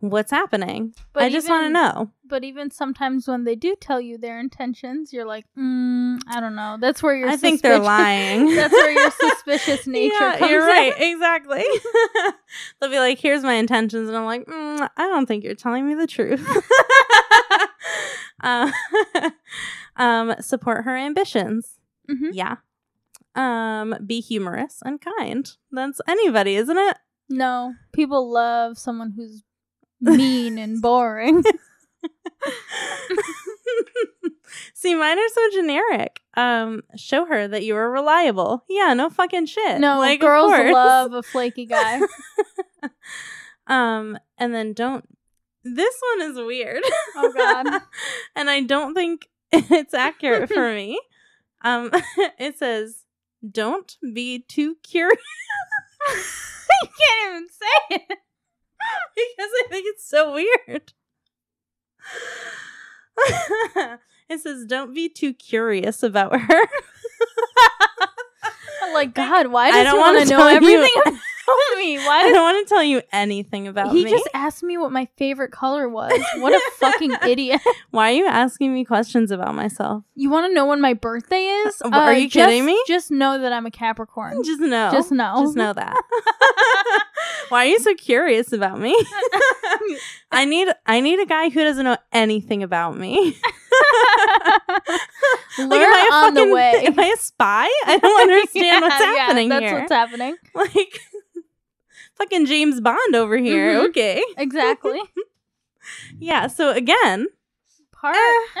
[0.00, 0.94] what's happening.
[1.12, 2.10] But I just want to know.
[2.24, 6.54] But even sometimes when they do tell you their intentions, you're like, mm, I don't
[6.54, 6.78] know.
[6.80, 8.46] That's where your I think they're lying.
[8.54, 10.94] That's where your suspicious nature yeah, comes You're right.
[10.96, 11.64] Exactly.
[12.80, 15.86] They'll be like, "Here's my intentions," and I'm like, mm, "I don't think you're telling
[15.86, 16.46] me the truth."
[18.40, 18.72] um,
[19.96, 21.78] um, support her ambitions.
[22.10, 22.30] Mhm.
[22.32, 22.56] Yeah.
[23.36, 25.50] Um, be humorous and kind.
[25.70, 26.96] That's anybody, isn't it?
[27.28, 29.44] No, people love someone who's
[30.00, 31.44] mean and boring.
[34.74, 36.20] See, mine are so generic.
[36.36, 38.64] Um, show her that you are reliable.
[38.68, 39.80] Yeah, no fucking shit.
[39.80, 42.00] No, like girls love a flaky guy.
[43.66, 45.04] um, and then don't.
[45.62, 46.82] This one is weird.
[47.16, 47.82] Oh, God.
[48.34, 50.98] and I don't think it's accurate for me.
[51.62, 51.90] Um,
[52.38, 53.04] it says,
[53.48, 55.20] "Don't be too curious,"
[56.08, 58.18] you can't even say it.
[59.14, 60.92] because I think it's so weird.
[64.28, 66.60] it says, "Don't be too curious about her."
[68.92, 71.20] Like, God, why I don't he wanna know everything
[71.52, 71.98] about me?
[71.98, 74.10] Why I don't want to tell you anything about he me.
[74.10, 76.12] just asked me what my favorite color was?
[76.38, 77.60] What a fucking idiot.
[77.90, 80.04] Why are you asking me questions about myself?
[80.14, 81.80] You want to know when my birthday is?
[81.82, 82.80] Uh, are you just- kidding me?
[82.86, 84.42] Just know that I'm a Capricorn.
[84.44, 84.90] Just know.
[84.92, 85.36] Just know.
[85.44, 85.96] Just know that.
[87.48, 88.94] Why are you so curious about me?
[90.30, 93.36] I need I need a guy who doesn't know anything about me.
[95.58, 96.84] Learn Like, am I a on the way.
[96.86, 97.68] Am I a spy?
[97.86, 99.78] I don't understand Yeah, what's yeah, happening that's here.
[99.80, 100.36] what's happening.
[100.54, 101.00] like
[102.20, 103.74] fucking James Bond over here.
[103.80, 103.88] Mhm.
[103.88, 104.22] Okay.
[104.38, 105.00] Exactly.
[106.18, 106.46] yeah.
[106.46, 107.26] So again,
[107.92, 108.60] Part, Eh.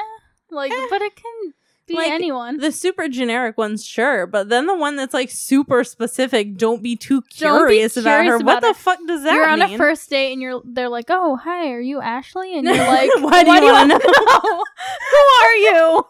[0.50, 0.86] like, Eh.
[0.90, 1.54] but it can
[1.86, 2.58] be Like, anyone.
[2.58, 6.94] the super generic ones, sure, but then the one that's like super specific, don't be
[6.96, 8.22] too Don't be curious about her.
[8.24, 9.36] curious what about the fuck does that mean?
[9.40, 12.66] you're on a first date and you're they're like, "Oh, hi, are you Ashley?" And
[12.66, 14.64] you're like, why do you want to know?
[15.10, 16.04] Who are you?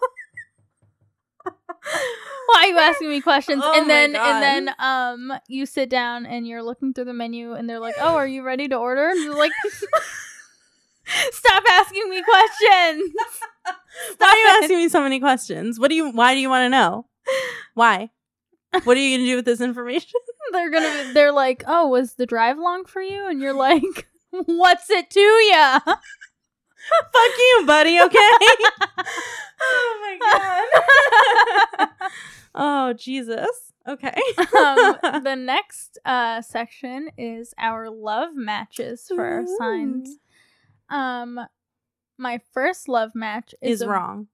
[1.83, 3.63] Why are you asking me questions?
[3.65, 7.53] Oh and then and then um you sit down and you're looking through the menu
[7.53, 9.53] and they're like, "Oh, are you ready to order?" And you're like,
[11.31, 13.13] "Stop asking me questions."
[14.19, 15.79] Why are you asking me so many questions?
[15.79, 16.11] What do you?
[16.11, 17.07] Why do you want to know?
[17.75, 18.11] Why?
[18.85, 20.11] What are you going to do with this information?
[20.53, 24.09] They're going to they're like, "Oh, was the drive long for you?" And you're like,
[24.31, 25.79] "What's it to ya?"
[27.13, 28.01] Fuck you, buddy.
[28.01, 28.19] Okay.
[29.61, 30.69] oh my
[31.79, 31.89] god.
[32.55, 33.73] oh Jesus.
[33.89, 34.21] Okay.
[34.39, 40.19] um, the next uh, section is our love matches for our signs.
[40.89, 41.41] Um,
[42.19, 44.29] my first love match is, is a, wrong.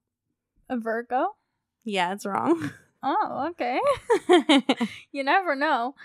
[0.69, 1.35] a Virgo.
[1.83, 2.71] Yeah, it's wrong.
[3.03, 3.79] Oh, okay.
[5.11, 5.95] you never know.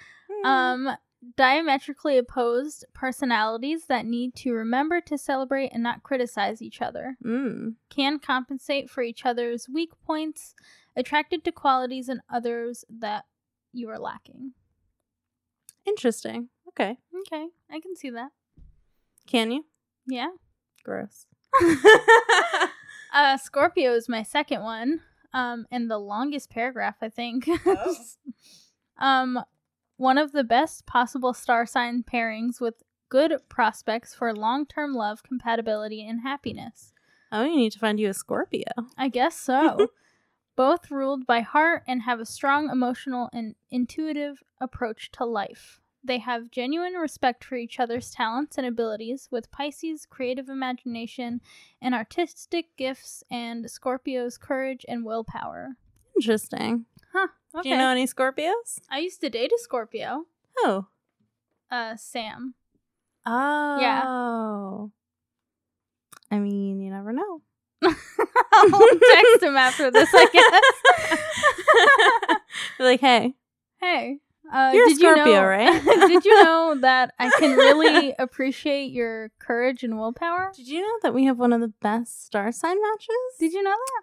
[0.45, 0.89] Um,
[1.37, 7.17] diametrically opposed personalities that need to remember to celebrate and not criticize each other.
[7.25, 7.75] mm.
[7.91, 10.55] Can compensate for each other's weak points,
[10.97, 13.25] attracted to qualities in others that
[13.73, 14.53] you are lacking.
[15.87, 16.49] Interesting.
[16.69, 16.99] Okay.
[17.21, 18.31] Okay, I can see that.
[19.27, 19.65] Can you?
[20.07, 20.31] Yeah.
[20.85, 21.27] Gross.
[23.13, 25.01] Uh, Scorpio is my second one.
[25.35, 27.49] Um, and the longest paragraph, I think.
[27.67, 27.97] Oh.
[28.99, 29.39] um,
[30.03, 32.75] one of the best possible star sign pairings with
[33.09, 36.93] good prospects for long-term love, compatibility, and happiness.
[37.31, 38.65] oh, you need to find you a Scorpio.
[38.99, 39.87] I guess so.
[40.57, 45.81] Both ruled by heart and have a strong emotional and intuitive approach to life.
[46.03, 51.41] They have genuine respect for each other's talents and abilities, with Pisces' creative imagination
[51.81, 55.77] and artistic gifts, and Scorpio's courage and willpower.
[56.17, 56.87] Interesting.
[57.55, 57.63] Okay.
[57.63, 58.81] Do you know any Scorpios?
[58.91, 60.25] I used to date a Scorpio,
[60.59, 60.87] Oh.
[61.71, 62.55] uh, Sam.
[63.27, 63.79] Oh.
[63.81, 64.05] Yeah.
[66.37, 67.43] I mean, you never know.
[67.85, 70.63] I'll text him after this, I guess.
[72.79, 73.35] Like, hey,
[73.81, 74.19] hey,
[74.53, 75.85] uh, You're a did you Scorpio, know, right?
[75.85, 80.53] did you know that I can really appreciate your courage and willpower?
[80.57, 83.09] did you know that we have one of the best star sign matches?
[83.39, 84.03] Did you know that?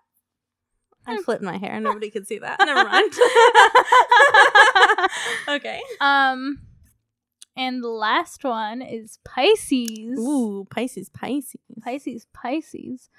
[1.10, 1.80] I flipped my hair.
[1.82, 2.58] Nobody could see that.
[2.60, 3.14] Never mind.
[5.62, 5.82] okay.
[6.02, 6.60] um,
[7.58, 10.18] and the last one is Pisces.
[10.20, 11.56] Ooh, Pisces, Pisces.
[11.82, 13.10] Pisces, Pisces.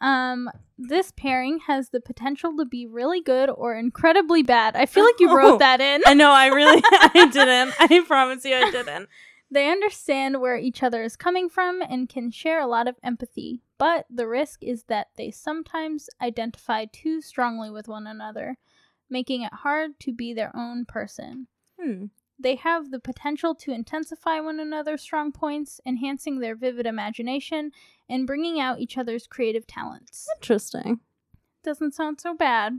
[0.00, 0.48] Um,
[0.78, 4.74] this pairing has the potential to be really good or incredibly bad.
[4.74, 5.34] I feel like you Oh.
[5.34, 6.00] wrote that in.
[6.06, 6.30] I know.
[6.30, 7.74] I really, I didn't.
[7.78, 9.08] I promise you, I didn't.
[9.50, 13.62] They understand where each other is coming from and can share a lot of empathy,
[13.78, 18.58] but the risk is that they sometimes identify too strongly with one another,
[19.08, 21.48] making it hard to be their own person.
[21.80, 22.06] Hmm.
[22.38, 27.72] They have the potential to intensify one another's strong points, enhancing their vivid imagination
[28.08, 30.26] and bringing out each other's creative talents.
[30.36, 31.00] Interesting.
[31.62, 32.78] Doesn't sound so bad.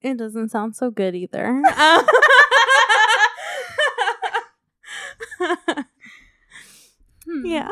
[0.00, 1.62] It doesn't sound so good either.
[7.24, 7.46] Hmm.
[7.46, 7.70] yeah.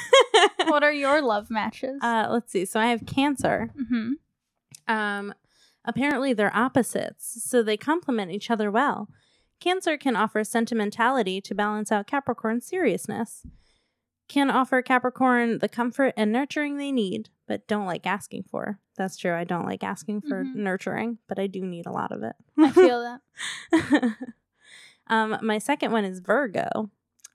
[0.66, 1.98] what are your love matches?
[2.02, 2.64] Uh, let's see.
[2.66, 3.70] So I have Cancer.
[3.88, 4.12] hmm
[4.86, 5.32] Um,
[5.84, 9.08] apparently they're opposites, so they complement each other well.
[9.60, 13.46] Cancer can offer sentimentality to balance out Capricorn's seriousness.
[14.28, 18.78] Can offer Capricorn the comfort and nurturing they need, but don't like asking for.
[18.96, 19.34] That's true.
[19.34, 20.54] I don't like asking for Mhm.
[20.56, 22.34] nurturing, but I do need a lot of it.
[22.58, 23.00] I feel
[23.72, 24.16] that.
[25.08, 26.90] um, my second one is Virgo.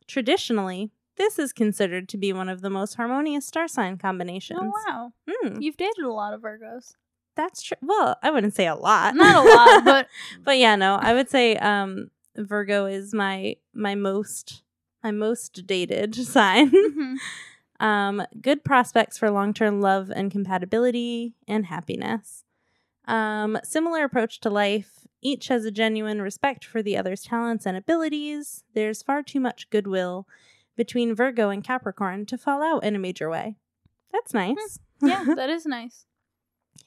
[0.08, 4.60] Traditionally, this is considered to be one of the most harmonious star sign combinations.
[4.62, 5.12] Oh, wow.
[5.30, 6.94] Hmm, You've dated a lot of Virgos.
[7.36, 7.78] that's true.
[7.82, 9.16] Well, I wouldn't say a lot.
[9.16, 10.08] Not a lot, but
[10.44, 14.64] but yeah, no, I would say um Virgo is my my most
[15.04, 16.72] my most dated sign.
[16.72, 17.16] Mhm.
[17.80, 22.44] um good prospects for long-term love and compatibility and happiness.
[23.08, 25.07] Um similar approach to life.
[25.22, 28.64] Each has a genuine respect for the other's talents and abilities.
[28.74, 30.28] There's far too much goodwill
[30.76, 33.56] between Virgo and Capricorn to fall out in a major way.
[34.12, 34.80] That's nice.
[35.02, 36.06] yeah, that is nice.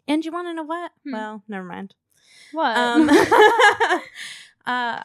[0.07, 0.93] and you want to know what?
[1.05, 1.13] Hmm.
[1.13, 1.95] Well, never mind.
[2.53, 2.77] What?
[2.77, 3.09] Um,
[4.67, 5.03] uh,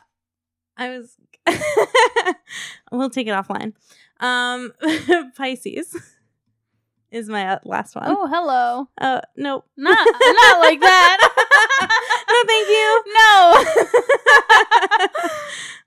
[0.77, 1.15] I was.
[2.91, 3.73] we'll take it offline.
[4.19, 4.71] Um,
[5.35, 5.95] Pisces
[7.15, 8.03] is my uh, last one.
[8.07, 8.89] oh, hello.
[8.99, 9.65] Uh, nope.
[9.77, 11.17] Not not like that.
[12.29, 13.03] no, thank you.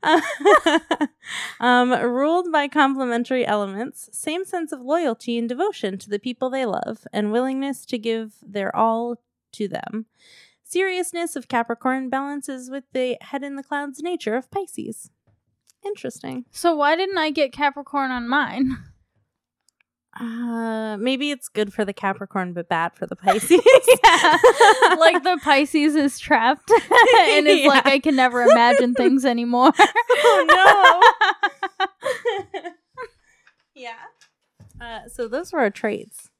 [0.01, 1.67] No.
[1.67, 6.65] um, ruled by complementary elements, same sense of loyalty and devotion to the people they
[6.65, 9.21] love, and willingness to give their all
[9.53, 10.07] to them.
[10.63, 15.11] Seriousness of Capricorn balances with the head in the clouds nature of Pisces.
[15.85, 16.45] Interesting.
[16.51, 18.77] so why didn't I get Capricorn on mine?
[20.21, 23.51] Uh, maybe it's good for the Capricorn, but bad for the Pisces.
[24.99, 29.73] like the Pisces is trapped and it's like I can never imagine things anymore.
[29.79, 31.03] oh
[32.53, 32.63] no.
[33.75, 33.93] yeah.
[34.81, 36.31] Uh, so those were our traits.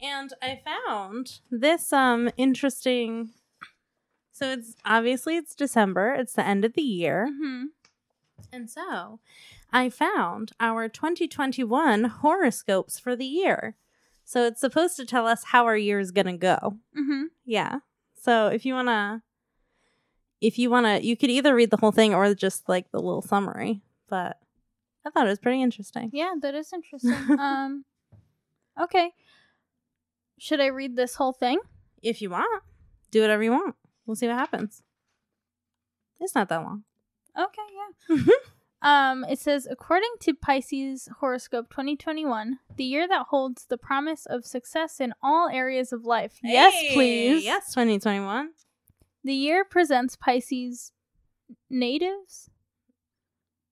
[0.00, 3.30] And I found this um interesting
[4.32, 7.28] so it's obviously it's December, it's the end of the year.
[7.30, 7.66] Mhm.
[8.52, 9.20] And so
[9.72, 13.76] I found our 2021 horoscopes for the year.
[14.24, 16.78] So it's supposed to tell us how our year is going to go.
[16.96, 17.24] Mhm.
[17.44, 17.80] Yeah.
[18.16, 19.22] So if you want to
[20.40, 22.98] if you want to you could either read the whole thing or just like the
[23.00, 24.38] little summary, but
[25.04, 26.10] I thought it was pretty interesting.
[26.12, 27.12] Yeah, that is interesting.
[27.38, 27.84] um
[28.80, 29.12] Okay.
[30.38, 31.60] Should I read this whole thing?
[32.02, 32.62] If you want,
[33.10, 33.76] do whatever you want.
[34.06, 34.82] We'll see what happens.
[36.20, 36.84] It's not that long.
[37.38, 38.24] Okay, yeah.
[38.82, 44.44] Um, it says, according to Pisces horoscope 2021, the year that holds the promise of
[44.44, 46.38] success in all areas of life.
[46.42, 47.44] yes, Hey, please.
[47.44, 48.50] Yes, 2021.
[49.24, 50.92] The year presents Pisces
[51.70, 52.50] natives.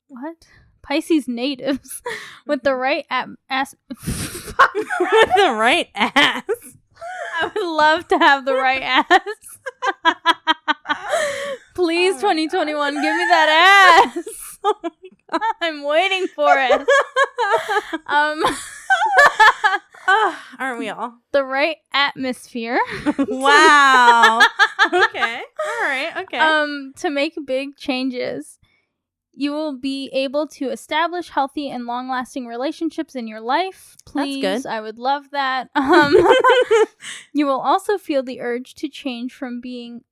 [0.08, 0.46] What?
[0.82, 2.02] Pisces natives
[2.46, 6.44] with the right at- as- With the right ass.
[7.42, 8.82] I would love to have the right
[10.04, 10.51] ass.
[11.74, 14.28] Please, Oh my 2021, give me that ass.
[14.64, 14.90] Oh my
[15.60, 16.86] I'm waiting for it.
[18.06, 18.44] Um,
[20.06, 21.14] Ah, aren't we all?
[21.32, 22.78] the right atmosphere.
[23.18, 24.40] wow.
[24.92, 25.42] okay.
[25.66, 26.10] All right.
[26.18, 26.38] Okay.
[26.38, 28.58] Um, to make big changes.
[29.34, 33.96] You will be able to establish healthy and long-lasting relationships in your life.
[34.04, 34.66] That's Please, good.
[34.66, 35.70] I would love that.
[35.74, 36.14] Um,
[37.32, 40.04] you will also feel the urge to change from being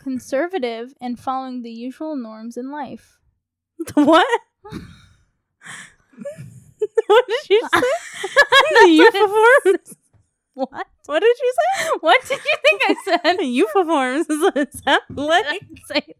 [0.00, 3.18] conservative and following the usual norms in life.
[3.94, 4.40] what?
[7.06, 7.80] what did you say?
[8.70, 9.96] The what euphemisms.
[10.54, 10.86] What?
[11.06, 11.88] What did you say?
[12.00, 13.40] What did you think I said?
[13.40, 15.60] Euphemisms is what it sounded like.
[15.86, 16.14] say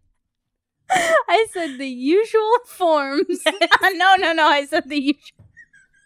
[1.28, 3.40] I said the usual forms.
[3.82, 4.46] no, no, no.
[4.46, 5.46] I said the usual.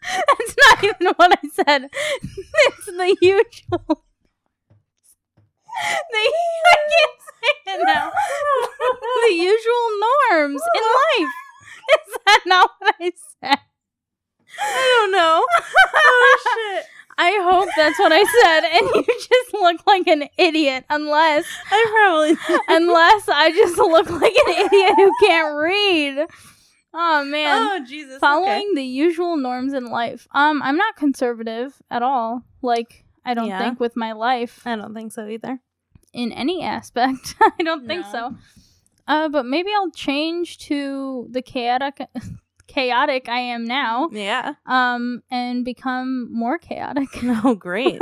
[0.03, 1.89] That's not even what I said.
[2.67, 4.05] It's the usual.
[6.13, 8.11] The, I can't say it now.
[9.29, 9.87] the usual
[10.31, 11.35] norms in life.
[12.09, 13.13] Is that not what I
[13.43, 13.59] said?
[14.61, 15.45] I don't know.
[15.97, 16.39] Oh
[16.75, 16.85] shit.
[17.17, 20.85] I hope that's what I said, and you just look like an idiot.
[20.91, 22.61] Unless, I probably did.
[22.69, 26.27] unless I just look like an idiot who can't read.
[26.93, 27.69] Oh man.
[27.71, 28.19] Oh Jesus.
[28.19, 30.27] following the usual norms in life.
[30.33, 32.43] Um, I'm not conservative at all.
[32.63, 33.59] Like, I don't Yeah.
[33.59, 35.61] think with my life I don't think so either.
[36.13, 37.35] in any aspect.
[37.41, 38.37] I don't think so.
[39.07, 42.01] Uh, but maybe I'll change to the chaotic,
[42.67, 44.09] chaotic I am now.
[44.13, 44.55] Yeah.
[44.67, 47.09] Um, and become more chaotic.
[47.45, 48.01] Oh great.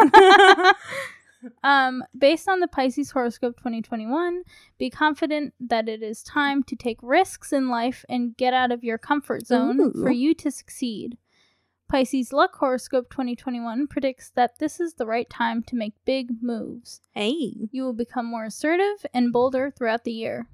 [1.65, 4.43] Um, based on the Pisces horoscope 2021,
[4.79, 8.85] be confident that it is time to take risks in life and get out of
[8.85, 9.93] your comfort zone Ooh.
[9.93, 11.19] for you to succeed.
[11.93, 17.03] Pisces luck horoscope 2021 predicts that this is the right time to make big moves.
[17.11, 17.69] hey.
[17.71, 20.47] You will become more assertive and bolder throughout the year.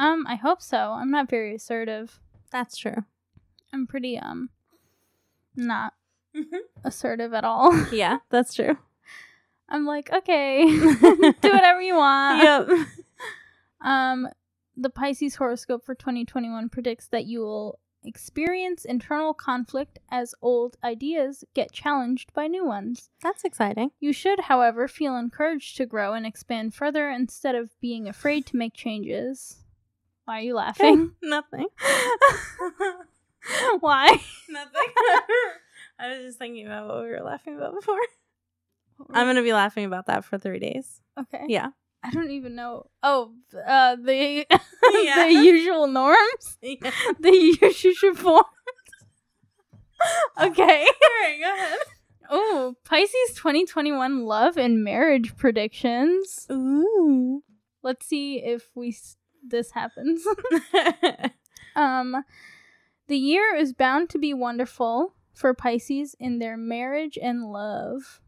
[0.00, 0.90] Um, I hope so.
[0.90, 2.18] I'm not very assertive.
[2.50, 3.04] That's true.
[3.72, 4.50] I'm pretty um
[5.54, 5.94] not
[6.82, 7.72] assertive at all.
[7.92, 8.76] Yeah, that's true.
[9.68, 12.42] I'm like, okay, do whatever you want.
[12.42, 12.68] yep.
[13.80, 14.28] Um,
[14.76, 21.44] the Pisces horoscope for 2021 predicts that you will experience internal conflict as old ideas
[21.54, 23.10] get challenged by new ones.
[23.22, 23.90] That's exciting.
[24.00, 28.56] You should, however, feel encouraged to grow and expand further instead of being afraid to
[28.56, 29.58] make changes.
[30.24, 31.12] Why are you laughing?
[31.22, 31.66] Nothing.
[33.80, 34.20] Why?
[34.48, 34.74] Nothing.
[35.98, 37.98] I was just thinking about what we were laughing about before.
[39.12, 41.00] I'm gonna be laughing about that for three days.
[41.18, 41.44] okay.
[41.48, 41.68] Yeah.
[42.02, 42.86] I don't even know.
[43.02, 43.32] Oh,
[43.66, 44.46] uh, the
[45.02, 45.26] Yeah.
[45.26, 46.90] the usual norms, yeah.
[47.20, 48.46] the usual forms.
[50.40, 50.86] okay.
[50.86, 51.78] Alright, go ahead.
[52.30, 56.46] Oh, Pisces 2021 love and marriage predictions.
[56.50, 57.42] Ooh.
[57.82, 60.24] Let's see if we s- this happens.
[61.76, 62.24] um,
[63.08, 68.20] the year is bound to be wonderful for Pisces in their marriage and love.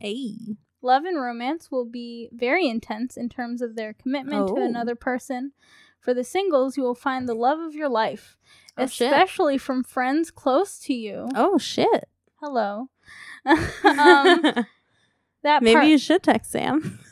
[0.00, 0.36] hey.
[0.84, 4.62] Love and romance will be very intense in terms of their commitment to Oh.
[4.62, 5.52] another person.
[5.98, 8.36] For the singles, you will find the love of your life,
[8.76, 9.10] Oh, shit.
[9.10, 11.28] especially from friends close to you.
[11.34, 12.08] Oh shit.
[12.42, 12.90] Hello.
[13.46, 13.56] um,
[15.42, 16.98] that Maybe part- you should text Sam.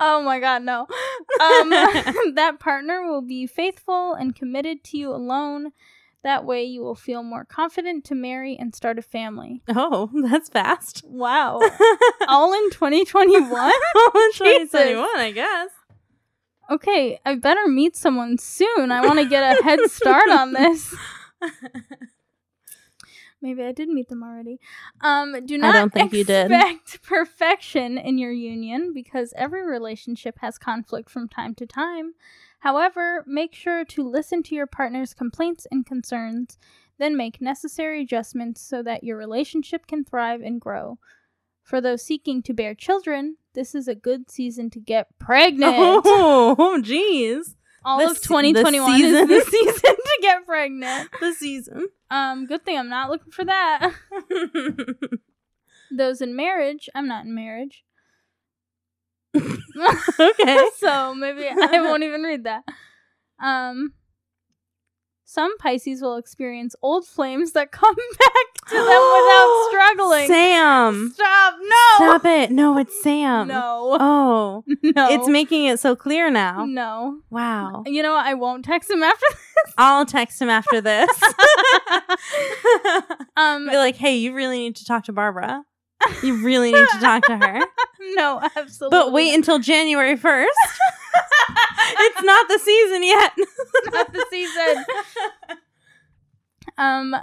[0.00, 0.86] oh my god, no.
[1.40, 1.68] Um,
[2.34, 5.72] that partner will be faithful and committed to you alone.
[6.22, 9.62] That way, you will feel more confident to marry and start a family.
[9.68, 11.02] oh, that's fast.
[11.06, 11.60] Wow.
[12.28, 13.50] All in 2021?
[13.52, 14.70] Oh, Jesus.
[14.70, 15.70] 2021, I guess.
[16.70, 18.92] Okay, I better meet someone soon.
[18.92, 20.94] I want to get a head start on this.
[23.42, 24.60] Maybe I did meet them already.
[25.00, 26.50] Um, do not I don't think you did.
[26.50, 32.12] expect perfection in your union because every relationship has conflict from time to time.
[32.60, 36.58] However, make sure to listen to your partner's complaints and concerns,
[36.98, 40.98] then make necessary adjustments so that your relationship can thrive and grow.
[41.62, 45.74] For those seeking to bear children, this is a good season to get pregnant.
[46.04, 47.54] Oh, jeez.
[47.82, 51.10] All the of se- the 2021 is the season to get pregnant.
[51.18, 51.88] The season.
[52.10, 53.94] Um, good thing I'm not looking for that.
[55.90, 57.84] Those in marriage, I'm not in marriage.
[60.20, 60.68] okay.
[60.78, 62.64] so maybe I won't even read that.
[63.42, 63.92] Um,
[65.24, 70.26] some Pisces will experience old flames that come back to them without struggling.
[70.26, 71.12] Sam.
[71.14, 71.54] Stop!
[71.60, 71.76] No!
[71.96, 72.50] Stop it.
[72.50, 73.46] No, it's Sam.
[73.46, 73.96] No!
[74.00, 74.64] Oh.
[74.82, 75.08] no!
[75.10, 76.64] It's making it so clear now.
[76.64, 77.20] no.
[77.30, 77.84] Wow.
[77.86, 78.26] You know what?
[78.26, 79.74] I won't text him after this.
[79.78, 81.08] I'll text him after this.
[81.20, 81.34] this.
[83.36, 85.62] um, Be like, hey, you really need to talk to Barbara.
[86.22, 87.60] You really need to talk to her.
[88.14, 88.96] no, absolutely.
[88.96, 90.46] But wait until January 1st.
[91.98, 93.32] it's not the season yet.
[93.92, 94.84] not the season.
[96.78, 97.14] Um,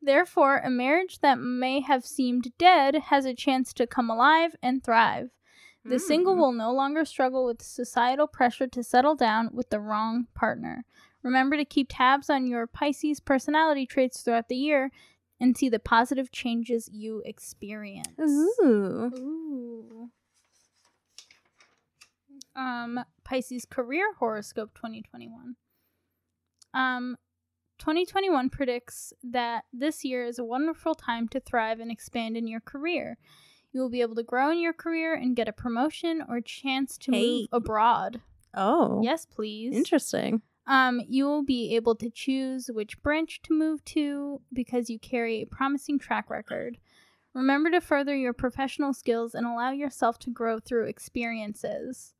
[0.00, 4.82] therefore, a marriage that may have seemed dead has a chance to come alive and
[4.82, 5.30] thrive.
[5.84, 6.38] The single Mm.
[6.38, 10.84] will no longer struggle with societal pressure to settle down with the wrong partner.
[11.24, 14.92] Remember to keep tabs on your Pisces personality traits throughout the year
[15.42, 18.08] and see the positive changes you experience.
[18.20, 19.10] Ooh.
[19.18, 20.08] Ooh.
[22.54, 25.56] Um, Pisces career horoscope 2021.
[26.74, 27.16] Um,
[27.78, 32.60] 2021 predicts that this year is a wonderful time to thrive and expand in your
[32.60, 33.18] career.
[33.72, 36.96] You will be able to grow in your career and get a promotion or chance
[36.98, 37.40] to Hey.
[37.40, 38.20] move abroad.
[38.54, 39.00] Oh.
[39.02, 39.74] Yes, please.
[39.74, 40.42] Interesting.
[40.66, 45.42] Um, you will be able to choose which branch to move to because you carry
[45.42, 46.78] a promising track record.
[47.34, 52.14] Remember to further your professional skills and allow yourself to grow through experiences.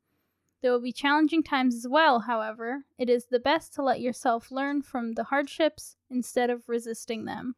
[0.61, 2.85] There will be challenging times as well, however.
[2.97, 7.55] It is the best to let yourself learn from the hardships instead of resisting them.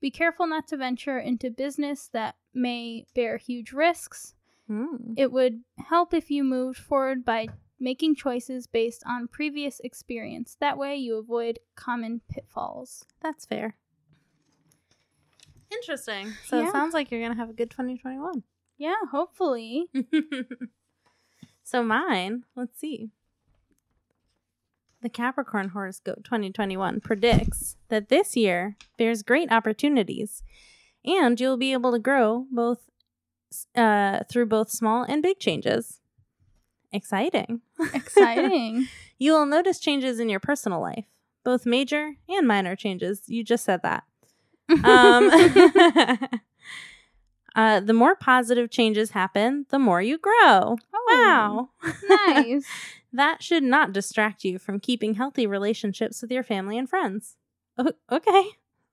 [0.00, 4.34] Be careful not to venture into business that may bear huge risks.
[4.66, 5.12] Hmm.
[5.16, 7.48] It would help if you moved forward by
[7.80, 10.56] making choices based on previous experience.
[10.60, 13.04] That way, you avoid common pitfalls.
[13.22, 13.76] That's fair.
[15.72, 16.32] Interesting.
[16.46, 16.68] So Yeah.
[16.68, 18.42] it sounds like you're going to have a good 2021.
[18.76, 19.88] Yeah, hopefully.
[21.62, 23.10] so mine, let's see.
[25.02, 30.42] The Capricorn horoscope 2021 predicts that this year there's great opportunities
[31.04, 32.80] and you'll be able to grow both
[33.74, 35.99] uh, through both small and big changes.
[36.92, 37.60] Exciting.
[37.94, 38.88] Exciting.
[39.22, 41.04] You will notice changes in your personal life,
[41.44, 43.20] both major and minor changes.
[43.26, 44.04] You just said that.
[44.82, 45.28] Um,
[47.54, 50.76] uh, the more positive changes happen, the more you grow.
[50.94, 51.70] Oh, Wow.
[52.26, 52.66] nice.
[53.12, 57.36] that should not distract you from keeping healthy relationships with your family and friends.
[57.76, 58.44] O- okay.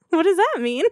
[0.10, 0.84] What does that mean?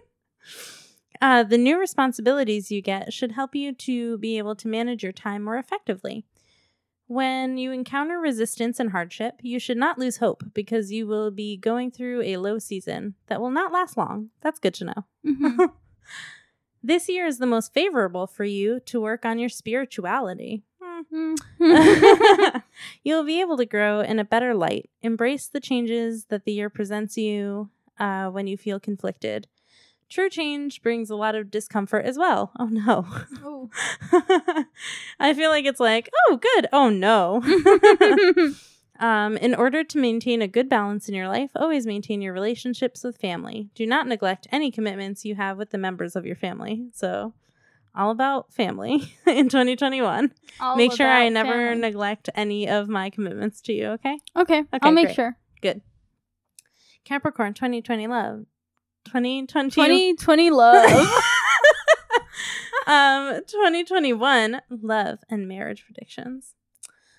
[1.20, 5.12] Uh, the new responsibilities you get should help you to be able to manage your
[5.12, 6.24] time more effectively.
[7.08, 11.56] When you encounter resistance and hardship, you should not lose hope because you will be
[11.56, 14.30] going through a low season that will not last long.
[14.40, 15.04] That's good to know.
[15.24, 15.72] Mhm.
[16.82, 20.62] This year is the most favorable for you to work on your spirituality.
[20.80, 21.34] Hmm.
[21.60, 22.62] Mhm.
[23.02, 24.88] You'll be able to grow in a better light.
[25.02, 29.48] Embrace the changes that the year presents you uh, when you feel conflicted.
[30.08, 32.52] True change brings a lot of discomfort as well.
[32.58, 33.06] Oh no.
[33.44, 33.70] Oh.
[35.20, 36.66] I feel like it's like, oh, good.
[36.72, 37.42] Oh no.
[39.04, 43.02] um, in order to maintain a good balance in your life, always maintain your relationships
[43.04, 43.68] with family.
[43.74, 46.88] Do not neglect any commitments you have with the members of your family.
[46.94, 47.34] So,
[47.94, 50.32] all about family in 2021.
[50.60, 51.80] All Make sure I never family.
[51.80, 54.18] neglect any of my commitments to you, okay?
[54.36, 55.16] Okay, Okay, I'll make great.
[55.16, 55.36] sure.
[55.62, 55.80] Good.
[57.04, 58.44] Capricorn 2020 love.
[59.06, 60.90] 2020 2020 love.
[62.86, 66.54] um, 2021 love and marriage predictions.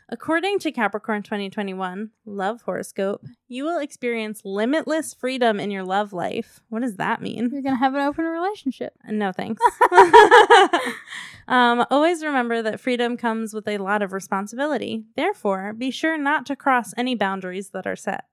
[0.09, 6.61] According to Capricorn 2021 love horoscope, you will experience limitless freedom in your love life.
[6.69, 7.49] What does that mean?
[7.51, 8.93] You're gonna have an open relationship.
[9.05, 9.61] No thanks.
[11.49, 15.03] um, always remember that freedom comes with a lot of responsibility.
[15.17, 18.25] Therefore, be sure not to cross any boundaries that are set.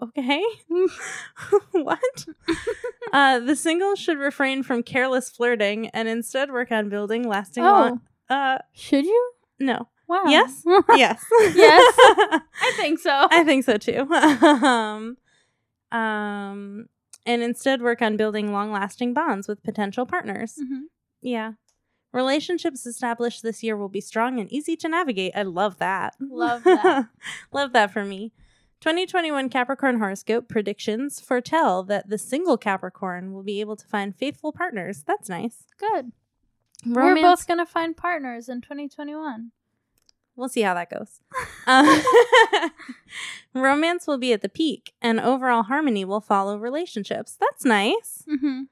[0.00, 0.42] Okay.
[1.72, 2.26] what?
[3.12, 7.64] uh, the single should refrain from careless flirting and instead work on building lasting.
[7.64, 7.98] Oh.
[8.30, 9.32] Lo- uh, Should you?
[9.58, 9.88] no.
[10.06, 10.22] Wow.
[10.26, 10.62] Yes?
[10.96, 11.22] Yes.
[11.54, 11.94] Yes.
[11.98, 13.28] I think so.
[13.30, 14.10] I think so too.
[14.10, 15.16] um,
[15.92, 16.88] um,
[17.26, 20.54] and instead work on building long-lasting bonds with potential partners.
[20.62, 20.82] Mhm.
[21.20, 21.52] Yeah.
[22.12, 25.32] Relationships established this year will be strong and easy to navigate.
[25.34, 26.14] I love that.
[26.20, 27.06] Love that.
[27.52, 28.32] love that for me.
[28.80, 34.52] 2021 Capricorn horoscope predictions foretell that the single Capricorn will be able to find faithful
[34.52, 35.02] partners.
[35.06, 35.64] That's nice.
[35.78, 36.12] Good.
[36.86, 39.50] We're both gonna find partners in 2021.
[40.36, 41.20] We'll see how that goes.
[41.66, 42.00] Um,
[43.52, 47.36] romance will be at the peak, and overall harmony will follow relationships.
[47.38, 48.24] That's nice.
[48.26, 48.62] Mm-hmm.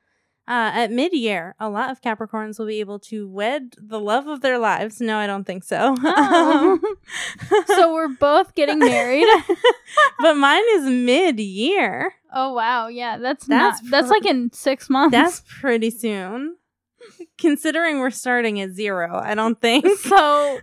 [0.49, 4.29] Uh, at mid year, a lot of Capricorns will be able to wed the love
[4.29, 5.01] of their lives.
[5.01, 5.97] No, I don't think so.
[5.99, 6.79] Oh.
[7.67, 9.27] so we're both getting married.
[10.21, 12.15] but mine is mid year.
[12.33, 15.13] oh wow, yeah, that's That's not, that's like in six months.
[15.13, 16.57] That's pretty soon.
[17.39, 19.87] Considering we're starting at zero, I don't think.
[19.99, 20.17] so.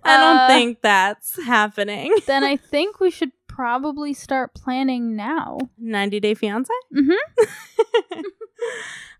[0.04, 2.16] I don't uh, think that's happening.
[2.26, 5.58] Then I think we should probably start planning now.
[5.78, 6.72] 90 Day Fiance?
[6.96, 8.22] Mm-hmm.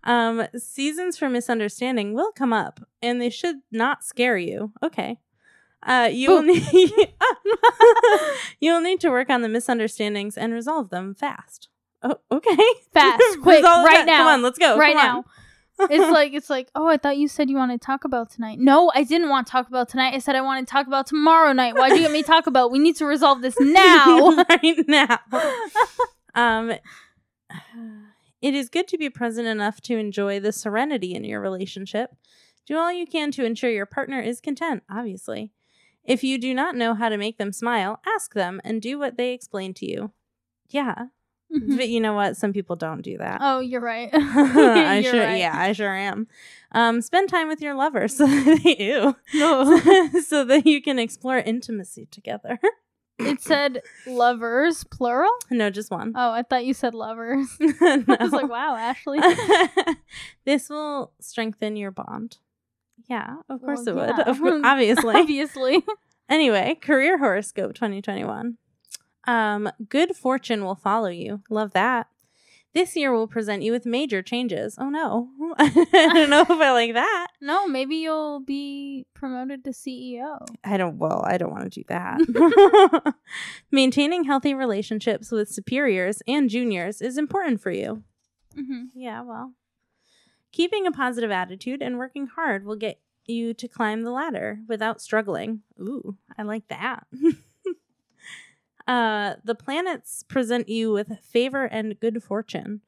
[0.04, 4.72] Um, seasons for misunderstanding will come up, and they should not scare you.
[4.82, 5.18] Okay.
[5.82, 6.62] Uh, you will need
[8.60, 11.68] you'll need to work on the misunderstandings and resolve them fast.
[12.02, 12.56] Oh, okay.
[12.92, 14.06] Fast, quick, Resolve right that.
[14.06, 14.18] now.
[14.18, 14.78] Come on, let's go.
[14.78, 15.24] right now.
[15.80, 18.58] It's like it's like, oh, I thought you said you wanted to talk about tonight.
[18.60, 20.14] No, I didn't want to talk about tonight.
[20.14, 21.74] I said I want to talk about tomorrow night.
[21.74, 22.70] Why'd you get me to talk about?
[22.70, 24.44] We need to resolve this now.
[24.48, 25.18] right now.
[26.34, 26.74] um,
[28.44, 32.10] it is good to be present enough to enjoy the serenity in your relationship.
[32.66, 35.50] Do all you can to ensure your partner is content, obviously.
[36.04, 39.16] If you do not know how to make them smile, ask them and do what
[39.16, 40.12] they explain to you.
[40.68, 41.06] Yeah.
[41.54, 41.76] Mhm.
[41.76, 42.36] But you know what?
[42.36, 43.38] Some people don't do that.
[43.40, 44.10] Oh, you're right.
[44.14, 45.38] I You're sure, right.
[45.38, 46.26] yeah, I sure am.
[46.72, 49.78] Um, spend time with your lover so that ew, No.
[50.20, 52.58] so that you can explore intimacy together.
[53.18, 55.30] It said lovers plural.
[55.50, 56.12] no, just one.
[56.16, 57.46] Oh, I thought you said lovers.
[57.60, 59.20] I was like, wow, Ashley.
[60.44, 62.38] this will strengthen your bond.
[63.08, 64.16] Yeah, of course Well, it would.
[64.18, 64.30] yeah.
[64.30, 65.14] Of course, obviously.
[65.14, 65.84] Obviously.
[66.28, 68.56] anyway, career horoscope 2021.
[69.26, 71.42] Um, good fortune will follow you.
[71.50, 72.08] Love that.
[72.74, 74.76] This year will present you with major changes.
[74.78, 75.28] Oh no.
[75.58, 77.28] I don't know if I like that.
[77.40, 80.38] No, maybe you'll be promoted to CEO.
[80.64, 83.14] I don't well, I don't want to do that.
[83.70, 88.02] Maintaining healthy relationships with superiors and juniors is important for you.
[88.56, 88.84] Mm-hmm.
[88.94, 89.52] Yeah, well.
[90.52, 95.02] Keeping a positive attitude and working hard will get you to climb the ladder without
[95.02, 95.60] struggling.
[95.78, 97.06] Ooh, I like that.
[98.86, 102.80] Uh, the planets present you with favor and good fortune.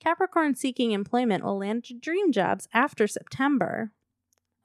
[0.00, 3.92] Capricorn seeking employment will land dream jobs after September.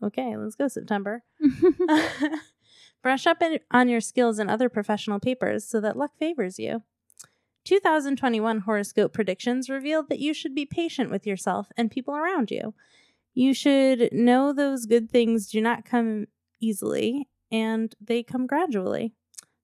[0.01, 1.23] Okay, let's go, September.
[3.03, 6.83] Brush up in- on your skills and other professional papers so that luck favors you.
[7.65, 12.73] 2021 horoscope predictions revealed that you should be patient with yourself and people around you.
[13.33, 16.27] You should know those good things do not come
[16.59, 19.13] easily and they come gradually.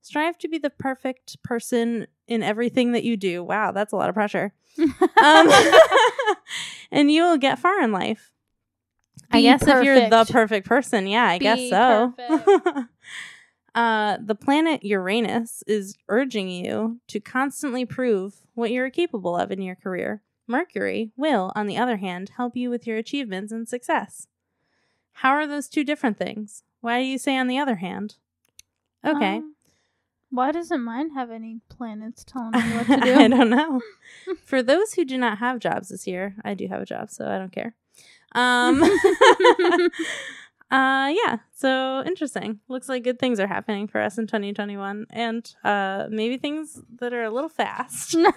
[0.03, 3.41] Strive to be the perfect person in everything that you do.
[3.41, 4.53] Wow, that's a lot of pressure.
[5.23, 5.49] Um,
[6.91, 8.33] and you will get far in life.
[9.31, 10.31] I Be guess if you're the perfect.
[10.31, 12.13] perfect person, yeah, I guess so.
[13.75, 19.61] uh, the planet Uranus is urging you to constantly prove what you're capable of in
[19.61, 20.21] your career.
[20.47, 24.27] Mercury will, on the other hand, help you with your achievements and success.
[25.13, 26.63] How are those two different things?
[26.81, 28.15] Why do you say on the other hand?
[29.05, 29.37] Okay.
[29.37, 29.52] Um,
[30.33, 33.13] why doesn't mine have any planets telling me what to do?
[33.13, 33.81] I don't know.
[34.43, 37.27] For those who do not have jobs this year, I do have a job, so
[37.27, 37.75] I don't care.
[38.33, 38.81] Um,
[40.71, 41.37] uh, yeah.
[41.55, 42.61] So interesting.
[42.67, 47.13] Looks like good things are happening for us in 2021, and uh, maybe things that
[47.13, 48.15] are a little fast.
[48.15, 48.33] a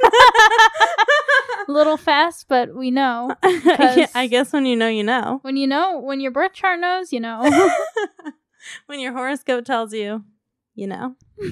[1.66, 3.34] little fast, but we know.
[3.42, 5.38] I guess when you know, you know.
[5.40, 7.70] When you know, when your birth chart knows, you know.
[8.86, 10.24] when your horoscope tells you,
[10.76, 11.16] you know.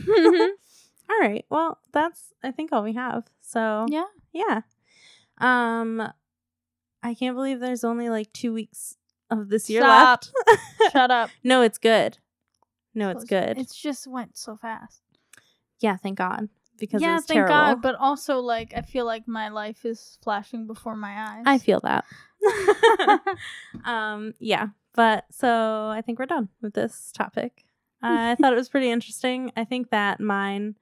[1.11, 1.45] All right.
[1.51, 3.25] Well, that's I think all we have.
[3.41, 4.05] So yeah.
[4.33, 4.61] yeah.
[5.39, 6.01] Um
[7.03, 8.97] I can't believe there's only like 2 weeks
[9.31, 10.25] of this year Stop.
[10.47, 10.73] left.
[10.93, 11.31] Shut up.
[11.43, 12.19] no, it's good.
[12.95, 13.59] No, it's good.
[13.59, 15.03] It's just went so fast.
[15.81, 16.49] yeah, thank God.
[16.79, 17.55] Because it yeah, thank terrible.
[17.55, 17.83] God.
[17.83, 21.43] But also, like, I feel like my life is flashing before my eyes.
[21.47, 22.05] I feel that.
[23.85, 27.65] um, yeah, but so I think we're done with this topic.
[28.03, 29.53] I thought it was pretty interesting.
[29.57, 30.75] I think that mine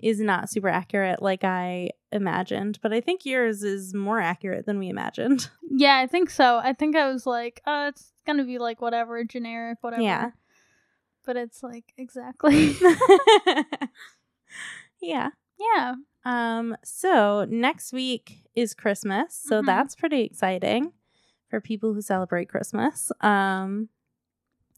[0.00, 4.78] is not super accurate like I imagined, but I think yours is more accurate than
[4.78, 5.48] we imagined.
[5.70, 6.58] yeah, I think so.
[6.58, 10.02] I think I was like, oh, it's gonna be like whatever, generic, whatever.
[10.02, 10.30] Yeah.
[11.24, 12.74] But it's like exactly.
[15.00, 15.30] yeah.
[15.58, 15.94] yeah.
[16.24, 19.66] Um, so next week is Christmas, so Mhm.
[19.66, 20.92] that's pretty exciting
[21.48, 23.12] for people who celebrate Christmas.
[23.20, 23.88] Um,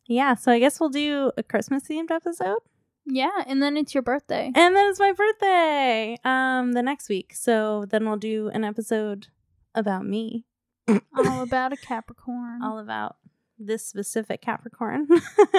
[0.06, 2.58] yeah, so I guess we'll do a Christmas themed episode.
[3.04, 4.50] Yeah, and then it's your birthday.
[4.54, 7.34] And then it's my birthday um the next week.
[7.34, 9.28] So then we'll do an episode
[9.74, 10.44] about me.
[10.88, 12.62] All about a Capricorn.
[12.62, 13.16] All about
[13.58, 15.06] this specific Capricorn.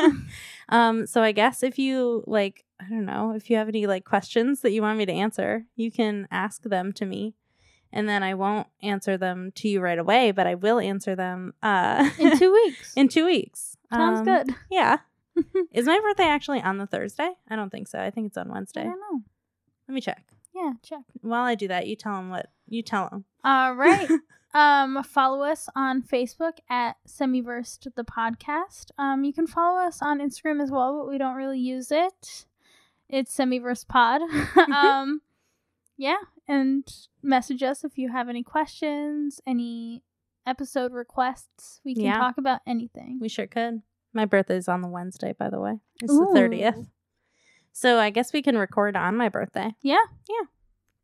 [0.70, 4.04] um so I guess if you like I don't know, if you have any like
[4.04, 7.36] questions that you want me to answer, you can ask them to me.
[7.94, 11.54] And then I won't answer them to you right away, but I will answer them
[11.64, 12.94] uh in two weeks.
[12.98, 13.77] in 2 weeks.
[13.92, 14.56] Sounds Um, good.
[14.72, 14.98] Yeah.
[15.72, 17.32] Is my birthday actually on the Thursday?
[17.50, 18.00] I don't think so.
[18.00, 18.84] I think it's on I Wednesday.
[18.84, 19.22] don't know.
[19.88, 20.26] Let me check.
[20.56, 21.02] Yeah, check.
[21.22, 23.26] While I do that, you tell them what you tell them.
[23.44, 24.10] All right.
[24.56, 28.90] um, follow us on Facebook at Semiversed the podcast.
[28.98, 32.46] Um, you can follow us on Instagram as well, but we don't really use it.
[33.08, 34.22] It's Semiverse Pod.
[34.74, 35.22] um,
[35.98, 36.18] yeah,
[36.48, 36.86] and
[37.22, 40.02] message us if you have any questions, any
[40.48, 41.82] episode requests.
[41.86, 42.18] We can Yeah.
[42.18, 43.20] talk about anything.
[43.22, 43.82] We sure could.
[44.14, 45.80] My birthday's on the Wednesday, by the way.
[46.02, 46.88] It's the thirtieth.
[47.74, 49.76] So I guess we can record on my birthday.
[49.84, 50.04] Yeah.
[50.28, 50.48] Yeah.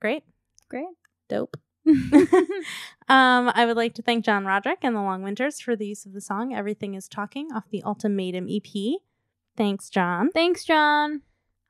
[0.02, 0.24] Great.
[0.70, 0.88] Great.
[1.30, 1.58] Dope.
[1.86, 6.06] um, I would like to thank John Roderick and the Long Winters for the use
[6.06, 9.00] of the song Everything is Talking off the Ultimatum EP.
[9.56, 10.32] Thanks, John.
[10.32, 11.22] Thanks, John.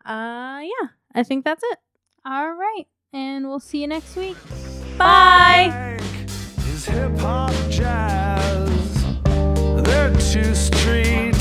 [0.06, 1.80] Uh yeah, I think that's it.
[2.26, 2.86] All right.
[3.12, 4.38] And we'll see you next week.
[4.98, 6.03] Bye
[6.86, 9.06] hip hop jazz.
[9.84, 11.40] They're too street.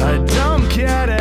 [0.00, 1.17] I don't get it.